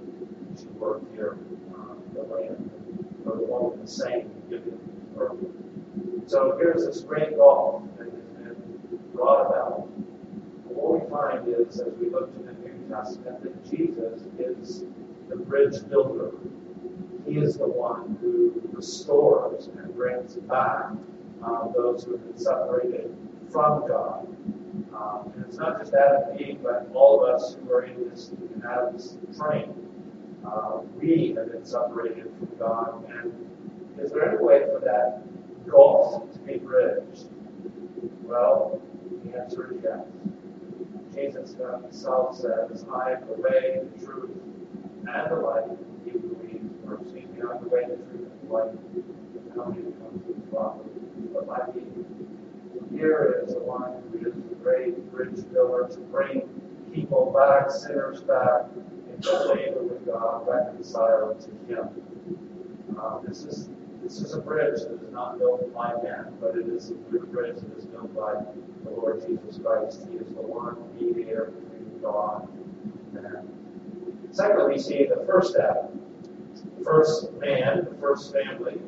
work 0.81 1.01
here 1.13 1.37
on 1.75 2.01
the 2.13 2.23
land, 2.23 2.69
or 3.25 3.35
the 3.37 3.43
one 3.43 3.71
with 3.71 3.81
the 3.81 3.87
same. 3.87 4.31
So 6.25 6.57
here's 6.57 6.85
this 6.85 7.01
great 7.01 7.37
gulf 7.37 7.83
that 7.97 8.05
has 8.05 8.55
been 8.55 8.99
brought 9.13 9.45
about. 9.47 9.87
But 10.65 10.73
What 10.75 11.03
we 11.03 11.09
find 11.09 11.47
is, 11.47 11.79
as 11.79 11.93
we 11.99 12.09
look 12.09 12.33
to 12.35 12.43
the 12.43 12.53
New 12.53 12.89
Testament, 12.89 13.43
that 13.43 13.69
Jesus 13.69 14.23
is 14.39 14.83
the 15.29 15.35
bridge 15.35 15.87
builder. 15.89 16.31
He 17.27 17.37
is 17.37 17.57
the 17.57 17.67
one 17.67 18.17
who 18.19 18.61
restores 18.73 19.67
and 19.67 19.93
brings 19.95 20.35
back 20.35 20.87
uh, 21.45 21.67
those 21.75 22.03
who 22.03 22.13
have 22.13 22.25
been 22.27 22.37
separated 22.37 23.15
from 23.51 23.87
God. 23.87 24.27
Um, 24.95 25.31
and 25.35 25.45
it's 25.47 25.57
not 25.57 25.79
just 25.79 25.93
Adam 25.93 26.31
and 26.31 26.41
Eve, 26.41 26.59
but 26.63 26.89
all 26.93 27.23
of 27.23 27.35
us 27.35 27.55
who 27.55 27.71
are 27.71 27.83
in 27.83 28.09
this 28.09 28.29
in 28.29 28.63
Adam's 28.65 29.17
train. 29.37 29.73
Uh, 30.45 30.79
we 30.99 31.33
have 31.37 31.51
been 31.51 31.65
separated 31.65 32.31
from 32.39 32.49
God. 32.57 33.05
And 33.09 33.99
is 33.99 34.11
there 34.11 34.29
any 34.29 34.43
way 34.43 34.61
for 34.71 34.79
that 34.83 35.21
gulf 35.69 36.31
to 36.33 36.39
be 36.39 36.57
bridged? 36.57 37.25
Well, 38.23 38.81
the 39.23 39.37
answer 39.37 39.73
is 39.73 39.81
yes. 39.83 40.05
Jesus 41.13 41.55
himself 41.55 42.35
says, 42.35 42.85
I 42.93 43.11
am 43.11 43.27
the 43.27 43.33
way, 43.33 43.81
the 43.97 44.05
truth, 44.05 44.31
and 45.07 45.31
the 45.31 45.35
life. 45.35 45.69
He 46.05 46.11
believes, 46.11 46.73
or 46.87 46.99
excuse 47.01 47.29
me, 47.29 47.41
I'm 47.41 47.61
the 47.63 47.69
way, 47.69 47.81
the 47.81 47.97
truth, 47.97 48.31
and 48.31 48.49
the 48.49 48.53
life. 48.53 48.75
How 49.55 49.65
many 49.65 49.91
come 49.91 50.23
to 50.25 50.33
the 50.33 50.55
Father? 50.55 50.83
But 51.33 51.47
by 51.47 51.73
me. 51.75 51.83
Here 52.97 53.43
is 53.45 53.53
the 53.53 53.59
one 53.59 54.01
who 54.11 54.27
is 54.27 54.33
the 54.35 54.55
great 54.55 55.11
bridge 55.11 55.43
builder 55.51 55.87
to 55.93 55.99
bring 56.11 56.41
people 56.93 57.31
back, 57.35 57.69
sinners 57.71 58.21
back, 58.21 58.65
favor 59.23 59.83
with 59.83 60.05
God, 60.05 60.47
reconciled 60.47 61.39
to 61.41 61.73
Him. 61.73 61.89
Uh, 62.99 63.19
this 63.27 63.43
is 63.43 63.69
this 64.03 64.19
is 64.19 64.33
a 64.33 64.41
bridge 64.41 64.81
that 64.81 64.99
is 65.03 65.11
not 65.11 65.37
built 65.37 65.71
by 65.73 65.93
man, 66.03 66.33
but 66.41 66.57
it 66.57 66.67
is 66.67 66.89
a 66.89 66.95
bridge 66.95 67.55
that 67.57 67.77
is 67.77 67.85
built 67.85 68.13
by 68.15 68.33
the 68.83 68.89
Lord 68.89 69.23
Jesus 69.25 69.59
Christ. 69.63 70.07
He 70.09 70.17
is 70.17 70.27
the 70.33 70.41
one 70.41 70.75
mediator 70.99 71.51
between 71.51 72.01
God 72.01 72.49
and 72.51 73.23
man. 73.23 73.47
Secondly, 74.31 74.73
we 74.73 74.79
see 74.79 75.05
the 75.05 75.23
first 75.25 75.55
Adam, 75.55 76.01
the 76.77 76.83
first 76.83 77.31
man, 77.33 77.85
the 77.89 77.97
first 77.99 78.33
family. 78.33 78.81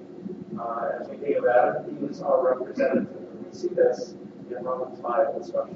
Uh, 0.60 0.90
as 1.00 1.08
we 1.08 1.18
think 1.18 1.38
about 1.38 1.76
it, 1.76 1.94
he 2.00 2.06
is 2.08 2.22
our 2.22 2.56
representative. 2.56 3.10
We 3.46 3.56
see 3.56 3.68
this 3.70 4.16
in 4.50 4.64
Romans 4.64 5.00
5, 5.02 5.36
especially. 5.40 5.76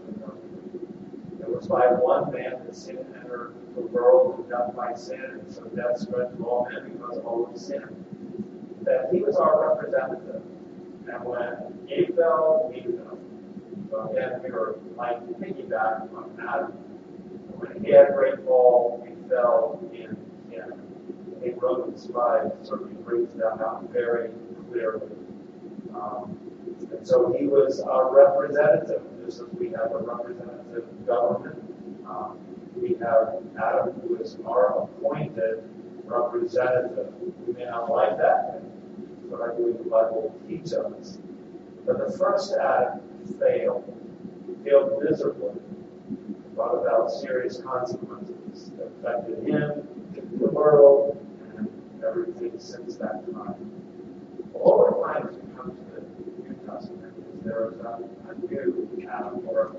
Was 1.57 1.67
by 1.67 1.87
one 1.87 2.31
man 2.31 2.67
that 2.67 2.75
sin 2.75 2.99
entered 3.15 3.55
the 3.73 3.81
world 3.81 4.37
and 4.37 4.47
death 4.47 4.75
by 4.75 4.93
sin, 4.93 5.39
and 5.41 5.51
so 5.51 5.63
death 5.75 5.97
spread 5.97 6.37
to 6.37 6.43
all 6.45 6.67
men 6.69 6.91
because 6.91 7.17
all 7.25 7.49
of 7.51 7.59
sin. 7.59 8.05
That 8.83 9.09
he 9.11 9.21
was 9.21 9.37
our 9.37 9.75
representative. 9.75 10.43
And 11.11 11.23
when 11.23 11.79
Eve 11.89 12.13
fell, 12.15 12.71
we 12.71 12.81
fell. 12.81 13.17
So 13.89 14.09
again, 14.11 14.39
we 14.43 14.51
were 14.51 14.77
like 14.97 15.19
piggyback 15.39 16.13
on 16.15 16.37
Adam. 16.47 16.73
when 17.57 17.83
he 17.83 17.91
had 17.91 18.13
great 18.13 18.45
fall, 18.45 19.03
we 19.03 19.27
fell 19.27 19.79
in 19.91 20.15
him. 20.51 20.73
Think 21.41 21.59
Romans 21.59 22.07
5 22.13 22.51
certainly 22.61 23.01
brings 23.01 23.33
that 23.33 23.59
out 23.61 23.89
very 23.91 24.29
clearly. 24.69 25.09
Um, 25.95 26.37
and 26.91 27.07
so 27.07 27.35
he 27.35 27.47
was 27.47 27.79
our 27.79 28.13
representative, 28.15 29.01
as 29.27 29.43
we 29.59 29.67
have 29.69 29.91
a 29.91 29.99
representative 29.99 30.85
government. 31.05 31.59
Um, 32.07 32.39
we 32.75 32.95
have 33.01 33.35
Adam, 33.61 33.93
who 34.01 34.15
is 34.21 34.37
our 34.45 34.83
appointed 34.83 35.63
representative. 36.05 37.13
We 37.45 37.53
may 37.53 37.65
not 37.65 37.89
like 37.89 38.17
that, 38.17 38.61
but 39.29 39.41
I 39.41 39.53
believe 39.53 39.79
the 39.79 39.89
Bible 39.89 40.33
teaches 40.47 40.73
us. 40.73 41.17
But 41.85 41.97
the 41.97 42.17
first 42.17 42.53
Adam 42.53 43.01
failed, 43.39 43.83
failed 44.63 45.03
miserably, 45.03 45.59
brought 46.55 46.75
about 46.81 47.11
serious 47.11 47.61
consequences 47.61 48.71
that 48.77 48.91
affected 48.99 49.45
him, 49.47 49.87
the 50.39 50.47
world, 50.47 51.17
and 51.57 51.69
everything 52.05 52.57
since 52.59 52.95
that 52.97 53.25
time. 53.33 53.71
All 54.53 54.85
we 54.85 55.03
find 55.03 55.29
as 55.29 55.35
we 55.35 55.41
come 55.55 55.75
to 55.75 56.01
the 56.01 56.49
New 56.49 56.55
Testament 56.65 57.13
is 57.17 57.43
there 57.43 57.69
is 57.69 57.79
a 57.79 57.99
new 58.49 59.07
Adam, 59.11 59.41
or 59.47 59.75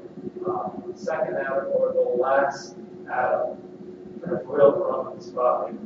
uh, 0.49 0.71
second 0.95 1.37
Adam, 1.37 1.67
or 1.75 1.93
the 1.93 2.23
last 2.23 2.77
Adam, 3.13 3.59
as 4.25 4.45
will 4.47 4.73
Romans 4.73 5.33
5. 5.33 5.77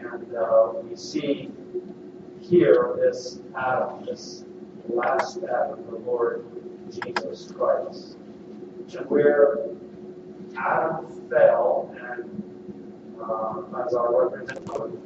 And 0.00 0.34
uh, 0.34 0.72
we 0.82 0.96
see 0.96 1.50
here 2.40 2.96
this 3.00 3.40
Adam, 3.56 4.04
this 4.04 4.44
last 4.88 5.38
Adam, 5.44 5.84
the 5.90 5.98
Lord 5.98 6.44
Jesus 6.90 7.52
Christ. 7.52 8.16
Where 9.08 9.68
Adam 10.56 11.06
fell, 11.28 11.94
and 12.00 12.42
uh, 13.22 13.84
as 13.84 13.94
our 13.94 14.28
representative, 14.28 14.98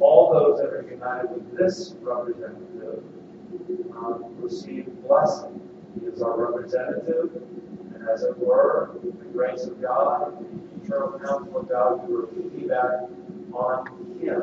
all 0.00 0.32
those 0.32 0.58
that 0.58 0.72
are 0.72 0.86
united 0.90 1.30
with 1.30 1.56
this 1.56 1.94
representative 2.00 3.04
um, 3.96 4.24
receive 4.40 4.86
blessing. 5.06 5.67
He 5.94 6.06
is 6.06 6.22
our 6.22 6.52
representative, 6.52 7.42
and 7.94 8.08
as 8.08 8.22
it 8.22 8.38
were, 8.38 8.98
the 9.02 9.24
grace 9.26 9.64
of 9.64 9.80
God, 9.80 10.38
the 10.40 10.84
eternal 10.84 11.18
counsel 11.18 11.58
of 11.58 11.68
God, 11.68 12.08
we 12.08 12.16
repeat 12.16 12.68
that 12.68 13.08
on 13.52 13.86
him. 14.20 14.42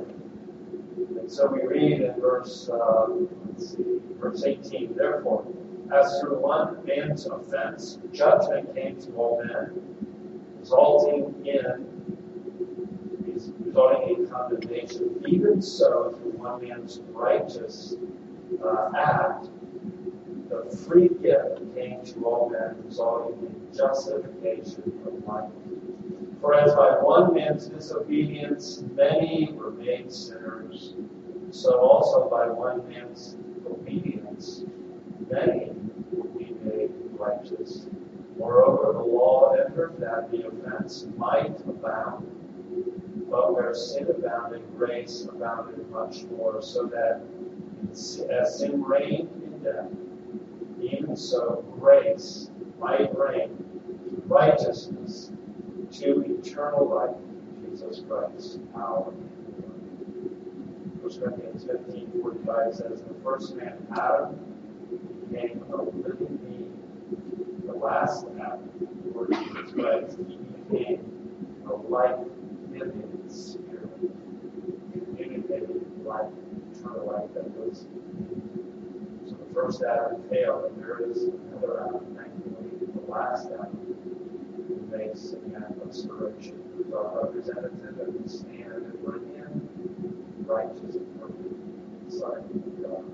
And 1.20 1.32
so 1.32 1.48
we 1.48 1.62
read 1.66 2.02
in 2.02 2.20
verse, 2.20 2.70
uh, 2.70 3.08
let's 3.48 3.76
see, 3.76 4.00
verse 4.20 4.44
18, 4.44 4.96
therefore, 4.96 5.46
as 5.94 6.20
through 6.20 6.40
one 6.40 6.84
man's 6.86 7.26
offense, 7.26 8.00
judgment 8.12 8.74
came 8.76 9.00
to 9.02 9.12
all 9.16 9.44
men, 9.44 9.82
resulting 10.60 11.46
in 11.46 11.96
resulting 13.60 14.16
in 14.16 14.28
condemnation. 14.28 15.24
Even 15.28 15.62
so, 15.62 16.16
through 16.18 16.32
one 16.32 16.62
man's 16.68 17.02
righteous 17.10 17.96
uh, 18.64 18.90
act, 18.98 19.50
the 20.50 20.78
free 20.88 21.10
gift 21.10 21.76
came 21.76 22.04
to 22.06 22.26
all 22.26 22.50
men, 22.50 22.76
resulting 22.86 23.40
in 23.46 23.76
justification 23.76 25.02
of 25.06 25.28
life. 25.28 25.50
For 26.42 26.54
as 26.54 26.74
by 26.76 27.02
one 27.02 27.34
man's 27.34 27.68
disobedience 27.68 28.84
many 28.94 29.52
were 29.54 29.72
made 29.72 30.12
sinners, 30.12 30.94
so 31.52 31.80
also 31.80 32.30
by 32.30 32.48
one 32.48 32.88
man's 32.88 33.38
obedience 33.66 34.64
many 35.32 35.72
will 36.12 36.30
be 36.38 36.56
made 36.64 36.92
righteous. 37.18 37.88
Moreover, 38.38 38.94
the 38.94 39.04
law 39.04 39.54
entered 39.54 39.96
that 40.00 40.30
the 40.30 40.48
offense 40.48 41.08
might 41.18 41.60
abound. 41.62 42.32
But 43.30 43.56
where 43.56 43.74
sin 43.74 44.08
abounded, 44.10 44.62
grace 44.78 45.26
abounded 45.28 45.90
much 45.90 46.24
more, 46.26 46.62
so 46.62 46.86
that 46.88 47.22
as 47.92 48.60
sin 48.60 48.84
reigned 48.84 49.30
in 49.44 49.64
death, 49.64 49.90
even 51.16 51.24
so 51.24 51.64
grace 51.80 52.50
might 52.78 53.10
to 53.16 53.50
righteousness 54.28 55.32
to 55.92 56.40
eternal 56.40 56.90
life 56.94 57.16
Jesus 57.72 58.02
Christ, 58.08 58.60
our 58.76 59.00
Lord. 59.00 59.16
1 61.02 61.20
Corinthians 61.20 61.64
15 61.64 62.12
45 62.22 62.74
says, 62.76 63.02
The 63.02 63.14
first 63.24 63.56
man, 63.56 63.78
Adam, 63.94 64.40
became 65.30 65.64
a 65.72 65.78
living 65.84 66.38
being. 66.44 67.64
The 67.66 67.74
last 67.74 68.26
Adam, 68.36 68.70
Lord 69.14 69.32
Jesus 69.32 69.72
Christ, 69.72 70.18
he 70.28 70.36
became 70.36 71.00
a 71.70 71.74
life 71.74 72.20
giving 72.74 73.24
spirit, 73.30 73.90
communicating 74.92 75.86
life, 76.04 76.32
eternal 76.74 77.08
life 77.08 77.34
that 77.36 77.50
was. 77.52 77.86
The 79.56 79.62
first 79.62 79.84
Adam 79.84 80.22
failed, 80.30 80.66
and 80.66 80.84
there 80.84 81.10
is 81.10 81.24
another 81.24 81.88
Adam, 81.88 82.18
thankfully, 82.18 82.92
the 82.94 83.10
last 83.10 83.48
Adam 83.54 83.96
makes 84.92 85.32
again 85.32 85.64
restoration. 85.84 86.62
Who's 86.76 86.94
our 86.94 87.24
representative 87.24 88.00
and 88.00 88.20
we 88.20 88.28
stand 88.28 88.84
and 88.84 89.00
we're 89.02 89.16
in 89.16 89.70
righteous 90.46 90.96
and 90.96 91.22
perfect 91.22 92.12
sight 92.12 92.40
of 92.40 92.84
God. 92.84 93.06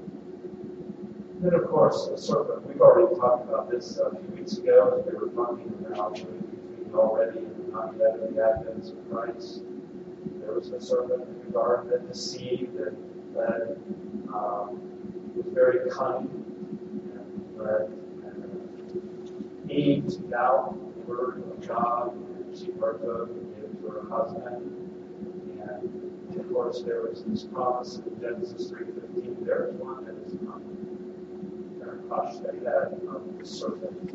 Then, 1.42 1.54
of 1.54 1.70
course, 1.70 2.08
the 2.08 2.18
serpent. 2.18 2.66
We've 2.68 2.82
already 2.82 3.16
talked 3.18 3.48
about 3.48 3.70
this 3.70 3.98
a 3.98 4.10
few 4.10 4.36
weeks 4.36 4.58
ago 4.58 5.04
we 5.06 5.18
were 5.18 5.28
talking 5.28 5.72
about 5.92 6.16
between 6.16 6.90
already 6.96 7.38
and 7.38 7.72
not 7.72 7.94
yet 8.00 8.16
of 8.20 8.34
the 8.34 8.44
advent 8.44 8.88
of 8.88 9.12
Christ. 9.12 9.62
There 10.40 10.54
was 10.54 10.72
a 10.72 10.82
serpent 10.82 11.22
in 11.22 11.40
the 11.46 11.52
garden 11.52 11.92
that 11.92 12.08
deceived 12.12 12.76
and 12.78 12.98
led, 13.36 13.78
um, 14.34 14.91
very 15.54 15.90
cunning 15.90 16.46
and 17.14 17.58
led 17.58 17.68
uh, 17.68 17.92
the 20.96 21.02
word 21.06 21.44
of 21.44 21.68
God. 21.68 22.14
And 22.14 22.58
she 22.58 22.72
and 22.72 23.56
gave 23.56 23.82
to 23.82 23.88
her 23.88 24.10
husband. 24.10 24.90
And 25.62 26.40
of 26.40 26.50
course, 26.52 26.84
there 26.84 27.02
was 27.02 27.24
this 27.24 27.44
promise 27.44 27.98
in 27.98 28.20
Genesis 28.20 28.72
3:15. 28.72 29.46
There 29.46 29.70
is 29.70 29.76
one 29.76 30.06
that 30.06 30.16
is 30.28 30.38
coming 30.40 30.82
crush 32.12 32.36
the 32.40 32.52
head 32.52 33.00
of 33.08 33.40
the 33.40 33.46
serpent. 33.46 34.12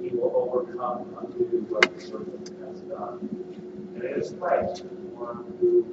He 0.00 0.10
will 0.10 0.32
overcome 0.36 1.16
undo 1.20 1.66
what 1.68 1.82
the 1.82 2.00
serpent 2.00 2.48
has 2.64 2.80
done. 2.82 3.28
And 3.94 4.04
it 4.04 4.18
is 4.18 4.34
Christ, 4.38 4.84
the 4.84 4.94
one 5.18 5.52
who 5.58 5.84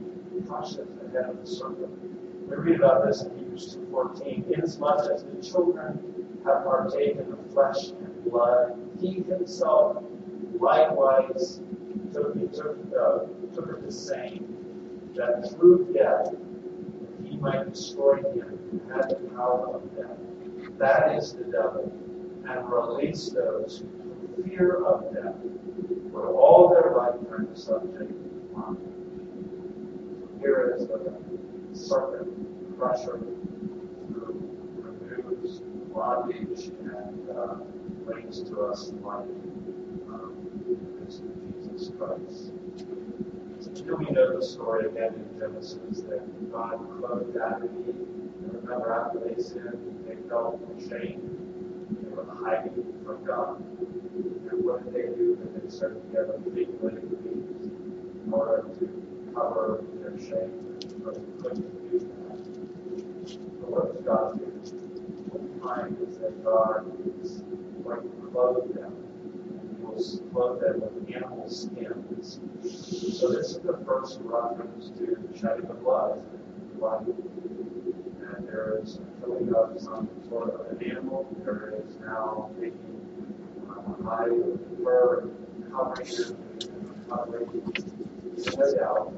crushes 0.48 0.88
the 1.02 1.10
head 1.10 1.32
of 1.32 1.42
the 1.42 1.48
serpent. 1.48 2.48
We 2.48 2.56
read 2.58 2.76
about 2.80 3.08
this 3.08 3.24
in 3.24 3.47
Hebrews 3.58 3.78
2.14. 3.91 4.52
Inasmuch 4.54 5.12
as 5.12 5.24
the 5.24 5.41
children 5.41 6.00
have 6.46 6.63
partaken 6.63 7.34
of 7.34 7.52
flesh 7.52 7.89
and 7.89 8.24
blood, 8.26 8.78
he 9.00 9.24
himself 9.24 10.04
likewise 10.60 11.62
took, 12.13 12.34
took, 12.54 12.78
uh, 13.00 13.20
took 13.54 13.70
it 13.70 13.86
the 13.86 13.91
same, 13.91 15.12
that 15.15 15.50
through 15.52 15.91
death 15.93 16.34
he 17.24 17.38
might 17.38 17.72
destroy 17.72 18.17
him 18.17 18.60
who 18.72 18.93
had 18.93 19.10
the 19.10 19.15
power 19.36 19.76
of 19.76 19.96
death 19.96 20.17
that 20.78 21.15
is 21.15 21.34
the 21.34 21.43
devil, 21.46 21.91
and 22.48 22.70
release 22.72 23.30
those 23.32 23.84
who, 24.36 24.43
fear 24.43 24.86
of 24.86 25.13
death, 25.13 25.36
for 26.12 26.28
all 26.36 26.70
their 26.70 26.96
lifetime 26.96 27.50
subject 27.56 28.10
to 28.10 28.50
bondage. 28.54 28.93
Here 30.39 30.76
is 30.78 30.88
the 30.88 31.13
serpent 31.74 32.78
crusher 32.78 33.20
bondage 35.98 36.70
and 36.80 37.30
uh, 37.36 37.56
brings 38.06 38.44
to 38.44 38.62
us 38.62 38.94
life 39.02 39.26
um, 40.14 40.36
in 40.68 41.54
Jesus 41.60 41.92
Christ. 41.98 42.52
So 43.74 43.96
we 43.96 44.06
know 44.12 44.40
the 44.40 44.46
story 44.46 44.86
again 44.86 45.16
in 45.16 45.40
Genesis 45.40 46.02
that 46.02 46.52
God 46.52 46.78
clothed 47.00 47.36
Adam 47.38 47.64
and 47.64 47.90
Eve. 47.90 47.96
And 47.96 48.54
remember, 48.62 48.94
after 48.94 49.20
they 49.28 49.42
sinned, 49.42 50.06
they 50.08 50.16
felt 50.30 50.62
shame. 50.88 51.18
They 52.04 52.10
were 52.14 52.28
hiding 52.46 52.94
from 53.04 53.26
God. 53.26 53.58
And 53.58 54.64
what 54.64 54.86
did 54.86 54.94
they 54.94 55.18
do? 55.18 55.50
They 55.64 55.70
started 55.70 56.04
together 56.12 56.38
big 56.54 56.70
living 56.84 57.10
leaves 57.26 57.72
in 58.24 58.32
order 58.32 58.70
to 58.80 59.32
cover 59.34 59.84
their 59.96 60.20
shame. 60.20 60.78
But 61.04 61.16
they 61.16 61.42
couldn't 61.42 61.92
do 61.92 62.00
that. 62.00 63.62
But 63.62 63.72
what 63.72 63.96
does 63.96 64.06
God 64.06 64.40
do? 64.40 64.57
What 65.67 65.91
is 66.01 66.17
that 66.19 66.45
God 66.45 66.89
is 67.21 67.43
going 67.84 68.01
to 68.01 68.27
clothe 68.32 68.73
them. 68.73 68.95
He 69.77 69.84
will 69.84 70.01
clothe 70.32 70.62
them 70.62 70.80
with 70.80 71.13
animal 71.13 71.49
skins. 71.49 72.39
So 73.19 73.27
this 73.34 73.51
is 73.51 73.60
the 73.60 73.77
first 73.86 74.21
reference 74.23 74.91
to 74.97 75.17
shedding 75.38 75.65
of 75.69 75.84
blood. 75.84 76.23
blood 76.80 77.06
and 77.08 78.47
there 78.47 78.80
is 78.82 78.99
filling 79.19 79.53
up 79.53 79.77
some 79.77 80.08
sort 80.30 80.53
of 80.56 80.71
an 80.71 80.89
animal. 80.89 81.27
There 81.43 81.73
is 81.86 81.97
now 81.99 82.49
taking 82.56 83.03
uh, 83.69 83.91
a 83.91 84.03
hide 84.06 84.32
of 84.32 84.60
fur, 84.82 85.30
covering 85.69 86.08
it 86.15 87.08
moderation, 87.10 87.91
no 88.58 88.73
doubt, 88.73 89.13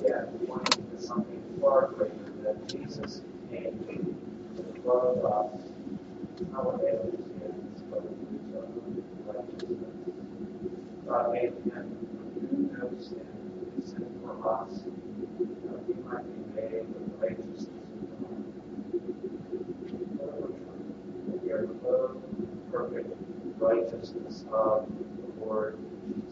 again, 0.00 0.26
pointing 0.48 0.90
to 0.90 1.00
something 1.00 1.42
far 1.60 1.88
greater 1.88 2.32
that 2.42 2.66
Jesus 2.66 3.22
came 3.50 3.78
to 4.56 4.82
love 4.84 5.24
us, 5.24 5.71
understand, 6.50 7.14
righteousness. 9.26 9.78
God 11.06 11.32
made 11.32 11.52
the 11.52 11.70
righteousness 17.20 17.68
are 21.86 22.16
perfect 22.70 23.10
righteousness 23.58 24.44
of 24.52 24.86
the 24.88 25.44
Lord 25.44 25.78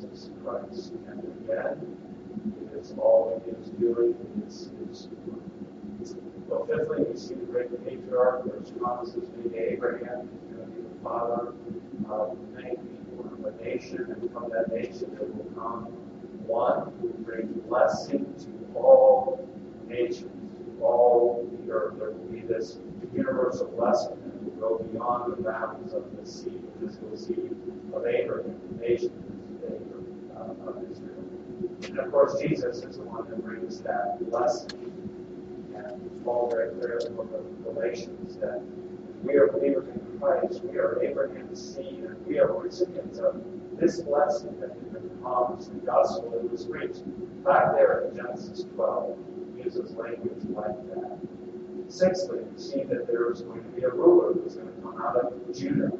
Jesus 0.01 0.31
Christ. 0.43 0.93
And 1.09 1.21
again, 1.21 1.97
it 2.73 2.79
is 2.79 2.95
all 2.99 3.43
he 3.45 3.51
is 3.51 3.71
doing. 3.71 4.17
Well, 6.51 6.67
fifthly, 6.67 7.05
we 7.05 7.17
see 7.17 7.35
the 7.35 7.47
great 7.47 7.71
patriarch, 7.87 8.45
which 8.45 8.77
promises 8.77 9.29
made 9.37 9.53
to 9.53 9.73
Abraham. 9.73 10.29
He's 10.49 10.57
going 10.57 10.69
to 10.69 10.77
be 10.77 10.83
the 10.83 11.01
father 11.01 11.55
of 12.11 12.37
many 12.53 12.71
people 12.75 13.31
of 13.33 13.55
a 13.55 13.63
nation, 13.63 14.17
and 14.21 14.33
from 14.33 14.51
that 14.51 14.73
nation 14.73 15.15
there 15.15 15.29
will 15.29 15.45
come 15.55 15.85
one 16.49 16.93
who 17.01 17.07
will 17.07 17.25
bring 17.25 17.47
blessing 17.69 18.35
to 18.41 18.79
all 18.79 19.49
nations, 19.87 20.59
to 20.59 20.83
all 20.83 21.49
the 21.53 21.71
earth. 21.71 21.95
There 22.01 22.11
will 22.11 22.25
be 22.27 22.41
this 22.41 22.81
universal 23.15 23.69
blessing 23.69 24.17
that 24.25 24.61
will 24.61 24.79
go 24.79 24.85
beyond 24.91 25.37
the 25.37 25.43
bounds 25.45 25.93
of 25.95 26.05
the 26.17 26.27
seed, 26.27 26.61
the 26.81 26.87
physical 26.87 27.17
seed 27.17 27.55
of 27.95 28.05
Abraham, 28.07 28.61
the 28.73 28.89
nation 28.89 29.13
uh, 30.35 30.69
of 30.69 30.91
Israel. 30.91 31.23
And 31.85 31.99
of 32.01 32.11
course, 32.11 32.41
Jesus 32.41 32.83
is 32.83 32.97
the 32.97 33.05
one 33.05 33.31
that 33.31 33.45
brings 33.45 33.81
that 33.83 34.19
blessing. 34.29 34.90
Paul 36.25 36.51
very 36.51 36.75
clearly 36.75 37.07
in 37.07 37.17
the 37.17 37.71
Galatians 37.71 38.37
that 38.37 38.63
we 39.23 39.35
are 39.35 39.49
believers 39.49 39.89
in 39.89 40.19
Christ, 40.19 40.65
we 40.65 40.79
are 40.79 41.03
Abraham's 41.03 41.75
seed, 41.75 42.05
and 42.05 42.27
we 42.27 42.39
are 42.39 42.53
recipients 42.53 43.19
of 43.19 43.43
this 43.79 44.01
blessing 44.01 44.59
that 44.61 44.71
has 44.71 44.93
been 44.93 45.11
promised, 45.23 45.73
the 45.73 45.81
gospel 45.87 46.31
that 46.31 46.51
was 46.51 46.65
preached. 46.67 47.03
Back 47.45 47.75
there 47.75 48.09
in 48.09 48.17
Genesis 48.17 48.65
12, 48.75 49.17
uses 49.65 49.93
language 49.93 50.45
like 50.51 50.77
that. 50.95 51.19
Sixthly, 51.89 52.39
we 52.41 52.59
see 52.61 52.85
that 52.85 53.07
there 53.07 53.31
is 53.33 53.43
going 53.43 53.63
to 53.63 53.69
be 53.71 53.83
a 53.83 53.91
ruler 53.91 54.33
who's 54.33 54.55
going 54.55 54.69
to 54.69 54.81
come 54.81 55.01
out 55.03 55.17
of 55.17 55.57
Judah. 55.57 55.91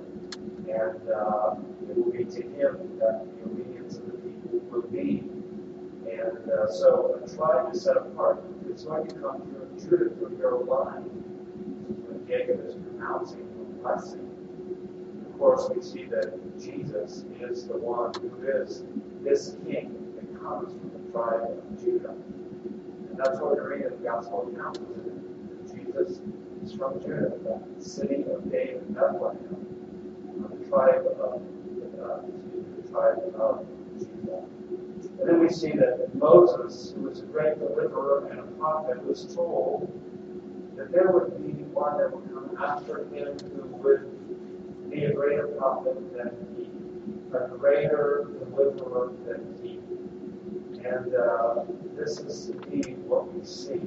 And 0.69 1.11
uh, 1.11 1.57
it 1.89 1.97
will 1.97 2.13
be 2.13 2.25
to 2.25 2.43
him 2.43 2.99
that 3.01 3.27
the 3.27 3.45
obedience 3.45 3.97
of 3.97 4.07
the 4.07 4.13
people 4.19 4.61
will 4.71 4.83
be. 4.89 5.25
And 6.09 6.51
uh, 6.51 6.71
so 6.71 7.21
a 7.23 7.37
tribe 7.37 7.75
is 7.75 7.83
set 7.83 7.97
apart. 7.97 8.45
It's 8.69 8.85
going 8.85 9.09
to 9.09 9.15
come 9.17 9.43
through 9.43 9.60
Judah, 9.83 10.11
through 10.17 10.37
your 10.39 10.65
line. 10.65 11.03
When 12.09 12.27
Jacob 12.27 12.67
is 12.67 12.75
pronouncing 12.75 13.47
the 13.57 13.65
blessing. 13.83 14.29
Of 15.27 15.39
course, 15.39 15.71
we 15.75 15.83
see 15.83 16.05
that 16.07 16.35
Jesus 16.61 17.25
is 17.41 17.67
the 17.67 17.77
one 17.79 18.13
who 18.21 18.47
is 18.63 18.85
this 19.23 19.57
king 19.67 20.15
that 20.17 20.43
comes 20.43 20.73
from 20.73 20.91
the 20.93 21.13
tribe 21.13 21.51
of 21.51 21.81
Judah. 21.83 22.11
And 22.11 23.17
that's 23.17 23.41
what 23.41 23.55
we 23.55 23.61
read 23.61 23.87
in 23.87 23.91
the 23.91 24.05
Gospel 24.09 24.51
account. 24.53 24.79
Jesus 25.67 26.21
is 26.63 26.73
from 26.75 27.01
Judah, 27.01 27.33
the 27.79 27.85
city 27.85 28.25
of 28.31 28.51
David, 28.51 28.95
Bethlehem, 28.95 29.67
the 30.61 30.69
tribe 30.69 31.07
of 31.07 31.43
uh, 32.01 32.21
the 32.77 32.89
tribe 32.91 33.19
of. 33.39 33.67
And 35.21 35.29
then 35.29 35.41
we 35.41 35.51
see 35.51 35.73
that 35.73 36.15
Moses, 36.15 36.95
who 36.97 37.03
was 37.03 37.21
a 37.21 37.25
great 37.25 37.59
deliverer 37.59 38.27
and 38.31 38.41
a 38.41 38.43
prophet, 38.59 39.05
was 39.05 39.35
told 39.35 39.93
that 40.77 40.91
there 40.93 41.11
would 41.11 41.37
be 41.45 41.63
one 41.65 41.99
that 41.99 42.11
would 42.11 42.25
come 42.33 42.57
after 42.59 43.05
him 43.09 43.37
who 43.55 43.67
would 43.83 44.91
be 44.91 45.05
a 45.05 45.13
greater 45.13 45.49
prophet 45.59 45.97
than 46.17 46.31
he, 46.57 46.71
a 47.37 47.49
greater 47.59 48.31
deliverer 48.39 49.13
than 49.27 49.59
he. 49.63 49.79
And 50.89 51.15
uh, 51.15 51.65
this 51.95 52.19
is 52.21 52.49
indeed 52.49 52.97
what 53.05 53.33
we 53.35 53.45
see. 53.45 53.83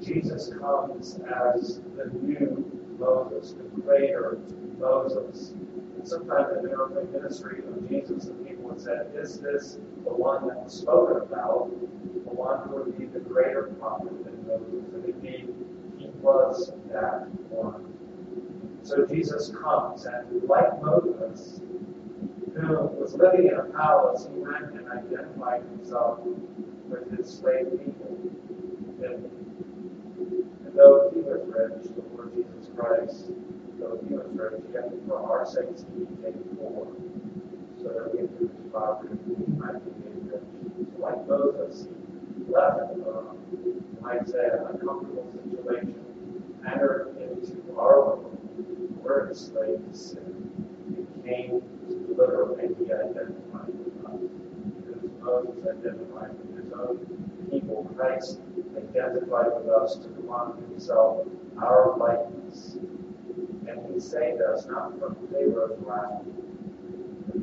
Jesus 0.00 0.50
comes 0.60 1.18
as 1.52 1.80
the 1.96 2.06
new 2.22 2.80
Moses, 2.98 3.54
the 3.54 3.64
greater 3.82 4.38
Moses. 4.78 5.50
And 5.96 6.06
sometimes 6.06 6.56
in 6.56 6.66
the 6.66 6.70
earthly 6.70 7.04
ministry 7.12 7.64
of 7.66 7.88
Jesus, 7.88 8.30
would 8.70 8.80
say, 8.80 8.96
Is 9.14 9.40
this 9.40 9.78
the 10.04 10.12
one 10.14 10.46
that 10.48 10.62
was 10.62 10.72
spoken 10.72 11.22
about? 11.22 11.70
The 11.70 12.30
one 12.30 12.68
who 12.68 12.76
would 12.76 12.98
be 12.98 13.06
the 13.06 13.20
greater 13.20 13.74
prophet 13.78 14.24
than 14.24 14.46
Moses? 14.46 14.94
And 14.94 15.04
indeed, 15.04 15.54
he 15.98 16.08
was 16.20 16.72
that 16.92 17.28
one. 17.50 17.86
So 18.82 19.06
Jesus 19.06 19.52
comes, 19.62 20.06
and 20.06 20.42
like 20.48 20.82
Moses, 20.82 21.60
who 22.54 22.76
was 22.98 23.14
living 23.14 23.48
in 23.48 23.54
a 23.54 23.64
palace, 23.64 24.26
he 24.32 24.40
went 24.40 24.72
and 24.72 24.88
identified 24.88 25.62
himself 25.62 26.20
with 26.88 27.10
his 27.16 27.30
slave 27.30 27.70
people. 27.70 28.18
And, 29.02 29.30
and 30.64 30.74
though 30.74 31.10
he 31.14 31.20
was 31.20 31.40
rich, 31.46 31.92
the 31.94 32.02
Lord 32.14 32.34
Jesus 32.34 32.70
Christ, 32.76 33.30
though 33.78 34.00
he 34.08 34.14
was 34.14 34.26
rich, 34.32 34.62
yet 34.72 34.90
for 35.06 35.18
our 35.18 35.46
sakes 35.46 35.84
he 35.94 36.04
became 36.04 36.42
poor, 36.58 36.88
so 37.82 37.88
that 37.88 38.14
we 38.14 38.48
poverty 38.72 39.16
we 39.26 39.56
might 39.56 39.84
be 39.84 39.90
made 40.04 40.32
rich. 40.32 40.42
So 40.92 41.02
like 41.02 41.26
Moses, 41.26 41.88
left, 42.48 42.92
uh, 43.06 43.34
might 44.00 44.28
say, 44.28 44.44
an 44.52 44.66
uncomfortable 44.70 45.30
situation, 45.32 45.94
entered 46.66 47.16
into 47.20 47.62
our 47.78 48.16
world, 48.16 48.38
were 49.02 49.28
enslaved 49.28 49.92
to 49.92 49.98
sin, 49.98 50.50
and 50.88 51.24
came 51.24 51.62
to 51.88 51.94
deliver 52.06 52.58
and 52.60 52.76
he 52.76 52.92
identified 52.92 53.68
with 53.68 54.04
us. 54.06 54.20
Because 54.76 55.10
Moses 55.22 55.66
identified 55.66 56.30
with 56.38 56.64
his 56.64 56.72
own 56.72 57.48
people, 57.50 57.90
Christ 57.96 58.40
identified 58.76 59.46
with 59.56 59.68
us, 59.68 59.96
took 59.96 60.18
upon 60.18 60.62
himself 60.68 61.26
our 61.62 61.96
likeness. 61.96 62.76
And 63.68 63.94
he 63.94 64.00
saved 64.00 64.42
us 64.42 64.66
not 64.66 64.98
from 64.98 65.16
Pharaoh's 65.30 65.78
wrath, 65.80 66.22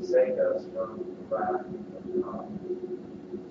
saved 0.02 0.39
us 0.39 0.63
from 0.73 1.06
the 1.30 1.36
wrath 1.36 1.65
of 1.65 2.23
God. 2.23 2.60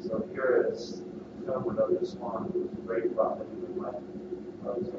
So 0.01 0.27
here 0.33 0.69
is 0.73 1.03
the 1.41 1.47
fulfillment 1.47 1.79
of 1.79 2.01
this 2.01 2.15
one 2.15 2.53
a 2.55 2.87
great 2.87 3.15
prophet 3.15 3.47
even 3.57 3.83
like 3.83 3.95
Moses. 4.63 4.95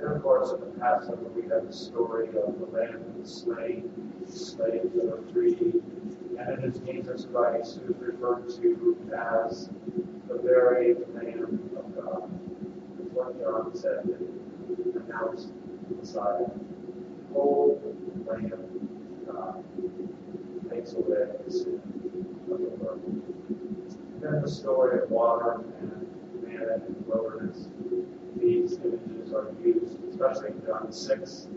And 0.00 0.16
of 0.16 0.22
course, 0.22 0.52
in 0.52 0.60
the 0.60 0.78
Passover, 0.78 1.28
we 1.34 1.42
have 1.48 1.66
the 1.66 1.72
story 1.72 2.28
of 2.28 2.58
the 2.58 2.66
lamb 2.72 3.02
that 3.04 3.18
was 3.18 3.42
slain, 3.42 3.90
slaves 4.26 4.94
that 4.94 5.12
are 5.12 5.22
freed, 5.32 5.82
and 6.38 6.64
it 6.64 6.64
is 6.64 6.78
Jesus 6.80 7.26
Christ 7.32 7.80
who 7.84 7.94
is 7.94 8.00
referred 8.00 8.48
to 8.60 8.96
as 9.12 9.70
the 10.28 10.38
very 10.38 10.94
Lamb 11.14 11.70
of 11.76 11.96
God. 11.96 12.30
That's 12.98 13.10
what 13.12 13.40
John 13.40 13.74
said 13.74 14.04
that 14.06 15.02
announced 15.02 15.52
the 15.88 15.96
Messiah. 15.96 16.46
Behold, 17.28 17.82
the 17.82 18.30
Lamb 18.30 18.52
of 18.52 19.34
God 19.34 19.64
sin 20.86 21.82
of 22.50 22.58
the 22.58 22.78
then 24.20 24.42
the 24.42 24.48
story 24.48 25.02
of 25.02 25.10
water 25.10 25.60
and 25.80 26.42
manna 26.42 26.74
in 26.86 26.94
the 26.94 27.04
wilderness. 27.06 27.68
These 28.36 28.78
images 28.84 29.32
are 29.32 29.48
used, 29.64 29.96
especially 30.10 30.50
in 30.50 30.66
John 30.66 30.92
6. 30.92 31.48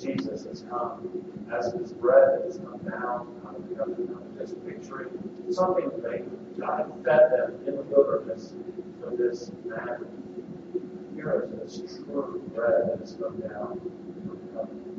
Jesus 0.00 0.44
has 0.46 0.64
come 0.70 1.24
as 1.52 1.72
his 1.74 1.92
bread 1.92 2.42
has 2.44 2.56
come 2.58 2.78
down 2.78 3.40
out 3.46 3.56
of 3.56 3.76
heaven. 3.76 4.16
I'm 4.16 4.38
just 4.38 4.54
picturing 4.66 5.10
something 5.50 5.90
great. 6.00 6.24
God 6.58 6.92
fed 7.04 7.30
them 7.32 7.58
in 7.66 7.76
the 7.76 7.82
wilderness 7.82 8.54
with 9.02 9.18
this 9.18 9.52
manna. 9.64 9.98
Here 11.14 11.50
is 11.66 11.80
this 11.82 11.98
true 12.04 12.42
bread 12.54 12.88
that 12.90 13.00
has 13.00 13.16
come 13.20 13.38
down 13.40 13.80
from 13.80 14.40
heaven. 14.54 14.91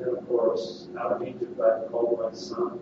And 0.00 0.16
of 0.16 0.26
course, 0.28 0.88
out 0.98 1.12
of 1.12 1.22
Egypt 1.22 1.60
I 1.60 1.80
have 1.80 1.90
called 1.90 2.20
my 2.22 2.32
son. 2.32 2.80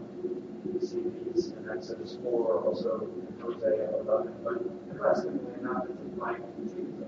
We 0.65 0.79
see 0.81 1.03
these 1.35 1.49
in 1.49 1.69
Exodus 1.75 2.19
4, 2.23 2.65
also 2.65 3.09
in 3.29 3.41
Hosea 3.43 3.91
11. 4.01 4.35
But 4.45 4.63
interestingly 4.91 5.55
enough, 5.61 5.85
it's 5.91 6.01
a 6.01 6.09
blank 6.17 6.45
in 6.59 6.69
Jesus. 6.69 6.99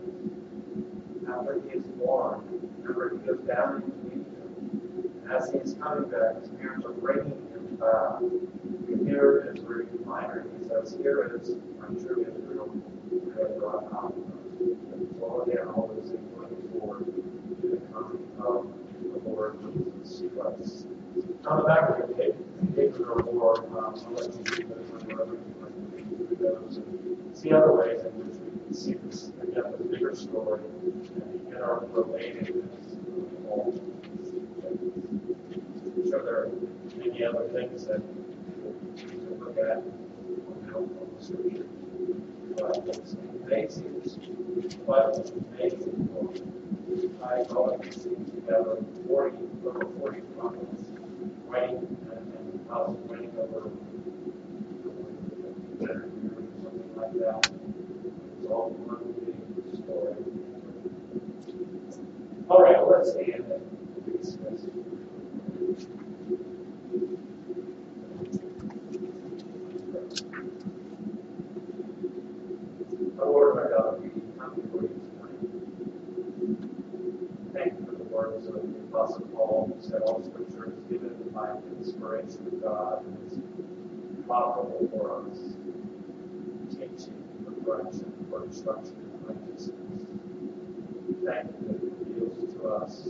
After 1.28 1.60
he 1.60 1.78
is 1.78 1.86
born, 1.98 2.42
remember, 2.78 3.10
he 3.10 3.26
goes 3.26 3.40
down 3.46 3.82
into 3.82 4.16
Egypt. 4.16 5.22
And 5.22 5.32
as 5.32 5.50
he 5.50 5.58
is 5.58 5.74
coming 5.74 6.10
back, 6.10 6.40
his 6.40 6.48
parents 6.58 6.86
are 6.86 6.92
bringing 6.92 7.30
him 7.30 7.78
uh, 7.80 8.18
back. 8.18 8.22
We 8.88 9.04
hear 9.08 9.52
his 9.54 9.62
reminder. 9.62 10.46
He 10.58 10.66
says, 10.66 10.96
Here 11.00 11.38
is 11.40 11.50
my 11.78 11.86
true 12.02 12.26
Israel, 12.26 12.68
who 13.10 13.30
has 13.38 13.56
brought 13.58 13.84
out 13.94 14.14
So 15.20 15.42
again, 15.46 15.68
all 15.68 15.86
those 15.94 16.10
things 16.10 16.26
looking 16.36 16.68
forward 16.72 17.06
to 17.06 17.68
the 17.68 17.76
coming 17.92 18.26
of 18.40 18.66
the 19.12 19.28
Lord 19.28 19.60
Jesus 19.60 19.89
sequence. 20.20 20.86
On 21.46 21.56
the 21.58 21.64
back 21.64 21.88
of 21.90 22.08
the 22.08 22.14
paper 22.76 23.12
or 23.12 23.32
more, 23.32 23.58
um, 23.78 23.94
you 23.96 24.02
see 24.04 24.62
or 26.52 26.68
see 27.34 27.52
other 27.52 27.72
ways 27.72 28.00
in 28.04 28.12
which 28.20 28.36
we 28.38 28.50
can 28.60 28.74
see 28.74 28.94
this 28.94 29.32
again, 29.42 29.72
the 29.78 29.84
bigger 29.84 30.14
story, 30.14 30.60
and 31.46 31.56
our 31.56 31.80
relatedness 31.92 32.98
all 33.48 33.72
to 33.72 33.80
are. 36.14 36.50
Many 36.96 37.24
other 37.24 37.48
things 37.48 37.86
that 37.86 38.00
we 38.00 39.00
can 39.00 39.38
look 39.40 39.56
at 39.56 39.78
on 40.74 41.10
the 41.16 41.24
scripture. 41.24 41.66
But 42.56 42.82
it's 42.88 43.16
amazing, 43.44 44.02
but 44.86 45.16
it's 45.16 45.30
amazing. 45.30 46.08
I 47.24 47.44
thought 47.44 47.84
it 47.84 47.94
seemed 47.94 48.26
to 48.26 48.52
have 48.52 48.66
for 49.62 49.72
proportion 49.72 50.26
problems, 50.38 50.80
writing 51.46 51.96
and 52.12 52.68
writing 53.08 53.30
over 53.38 53.70
something 55.78 56.96
like 56.96 57.12
that. 57.14 57.50
It's 58.38 58.46
all 58.50 58.74
story. 59.74 60.14
All 62.48 62.62
right, 62.62 62.88
let's 62.88 63.12
stand. 63.12 63.39
In 88.58 89.10
righteousness. 89.22 90.06
Thank 91.24 91.46
you 91.46 91.68
that 91.68 91.76
it 91.76 91.82
reveals 91.82 92.54
to 92.54 92.68
us 92.68 93.08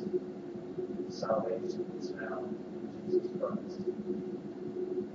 salvation 1.09 1.85
is 1.99 2.11
found 2.11 2.57
in 2.75 3.11
Jesus 3.11 3.31
Christ. 3.41 3.81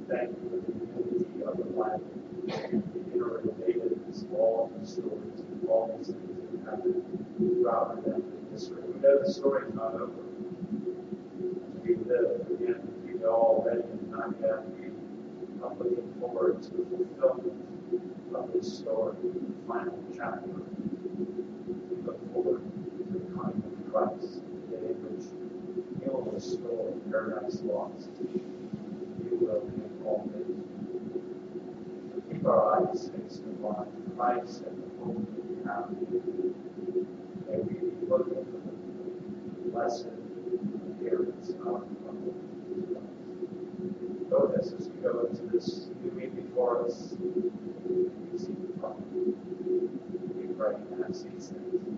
Thank 0.09 0.29
you 0.31 0.49
for 0.49 0.59
the 0.65 0.73
unity 0.81 1.43
of 1.45 1.57
the 1.57 1.63
Bible, 1.63 2.01
the 2.47 2.53
interrelated 2.73 4.01
all 4.33 4.71
these 4.77 4.93
stories, 4.93 5.43
all 5.69 5.95
these 5.97 6.07
things 6.07 6.51
that 6.51 6.71
happen 6.71 7.25
throughout 7.37 7.97
redemptive 7.97 8.51
history. 8.51 8.81
We 8.83 8.99
know 8.99 9.19
the 9.23 9.31
story 9.31 9.67
is 9.67 9.75
not 9.75 9.93
over. 9.95 10.11
We 11.83 11.95
live 11.95 12.47
again, 12.49 12.81
we 13.05 13.13
know 13.19 13.29
already 13.29 13.81
and 13.83 14.11
not 14.11 14.33
yet. 14.41 14.63
Are 15.63 15.73
looking 15.79 16.13
forward 16.19 16.61
to 16.63 16.69
the 16.69 16.85
fulfillment 16.85 17.74
of 18.35 18.53
this 18.53 18.77
story, 18.79 19.15
in 19.23 19.33
the 19.33 19.67
final 19.67 19.97
chapter. 20.15 20.47
We 20.47 22.01
look 22.05 22.33
forward 22.33 22.61
to 22.61 23.13
the 23.13 23.19
coming 23.33 23.63
of 23.63 23.91
Christ, 23.91 24.41
the 24.71 24.77
day 24.77 24.87
in 24.91 24.97
which 25.05 25.25
you 26.03 26.11
will 26.11 26.31
restore 26.31 26.93
paradise 27.09 27.61
lost. 27.63 28.09
You 28.33 29.37
will 29.41 29.63
make 29.77 30.05
all 30.05 30.29
things 30.31 30.65
keep 32.31 32.45
our 32.45 32.89
eyes 32.89 33.09
fixed 33.15 33.43
upon 33.43 33.87
Christ 34.17 34.63
and 34.67 34.83
the 34.83 34.89
hope 35.03 35.25
that 35.35 35.45
we 35.49 35.55
have 35.65 35.89
in. 35.89 37.05
May 37.47 37.57
we 37.57 37.73
be 37.73 38.05
looking 38.07 38.45
for 38.45 38.61
the 39.63 39.71
blessed 39.71 40.07
appearance 40.99 41.49
of 41.49 41.67
our 41.67 41.71
Lord 41.71 42.35
with 44.29 44.73
as 44.73 44.89
we 44.89 45.01
go 45.01 45.27
into 45.29 45.43
this 45.47 45.87
new 46.03 46.11
week 46.11 46.35
before 46.35 46.85
us. 46.85 47.15
And 48.83 49.35
ask 51.07 51.25
these 51.25 51.49
things 51.49 51.87
in 51.87 51.97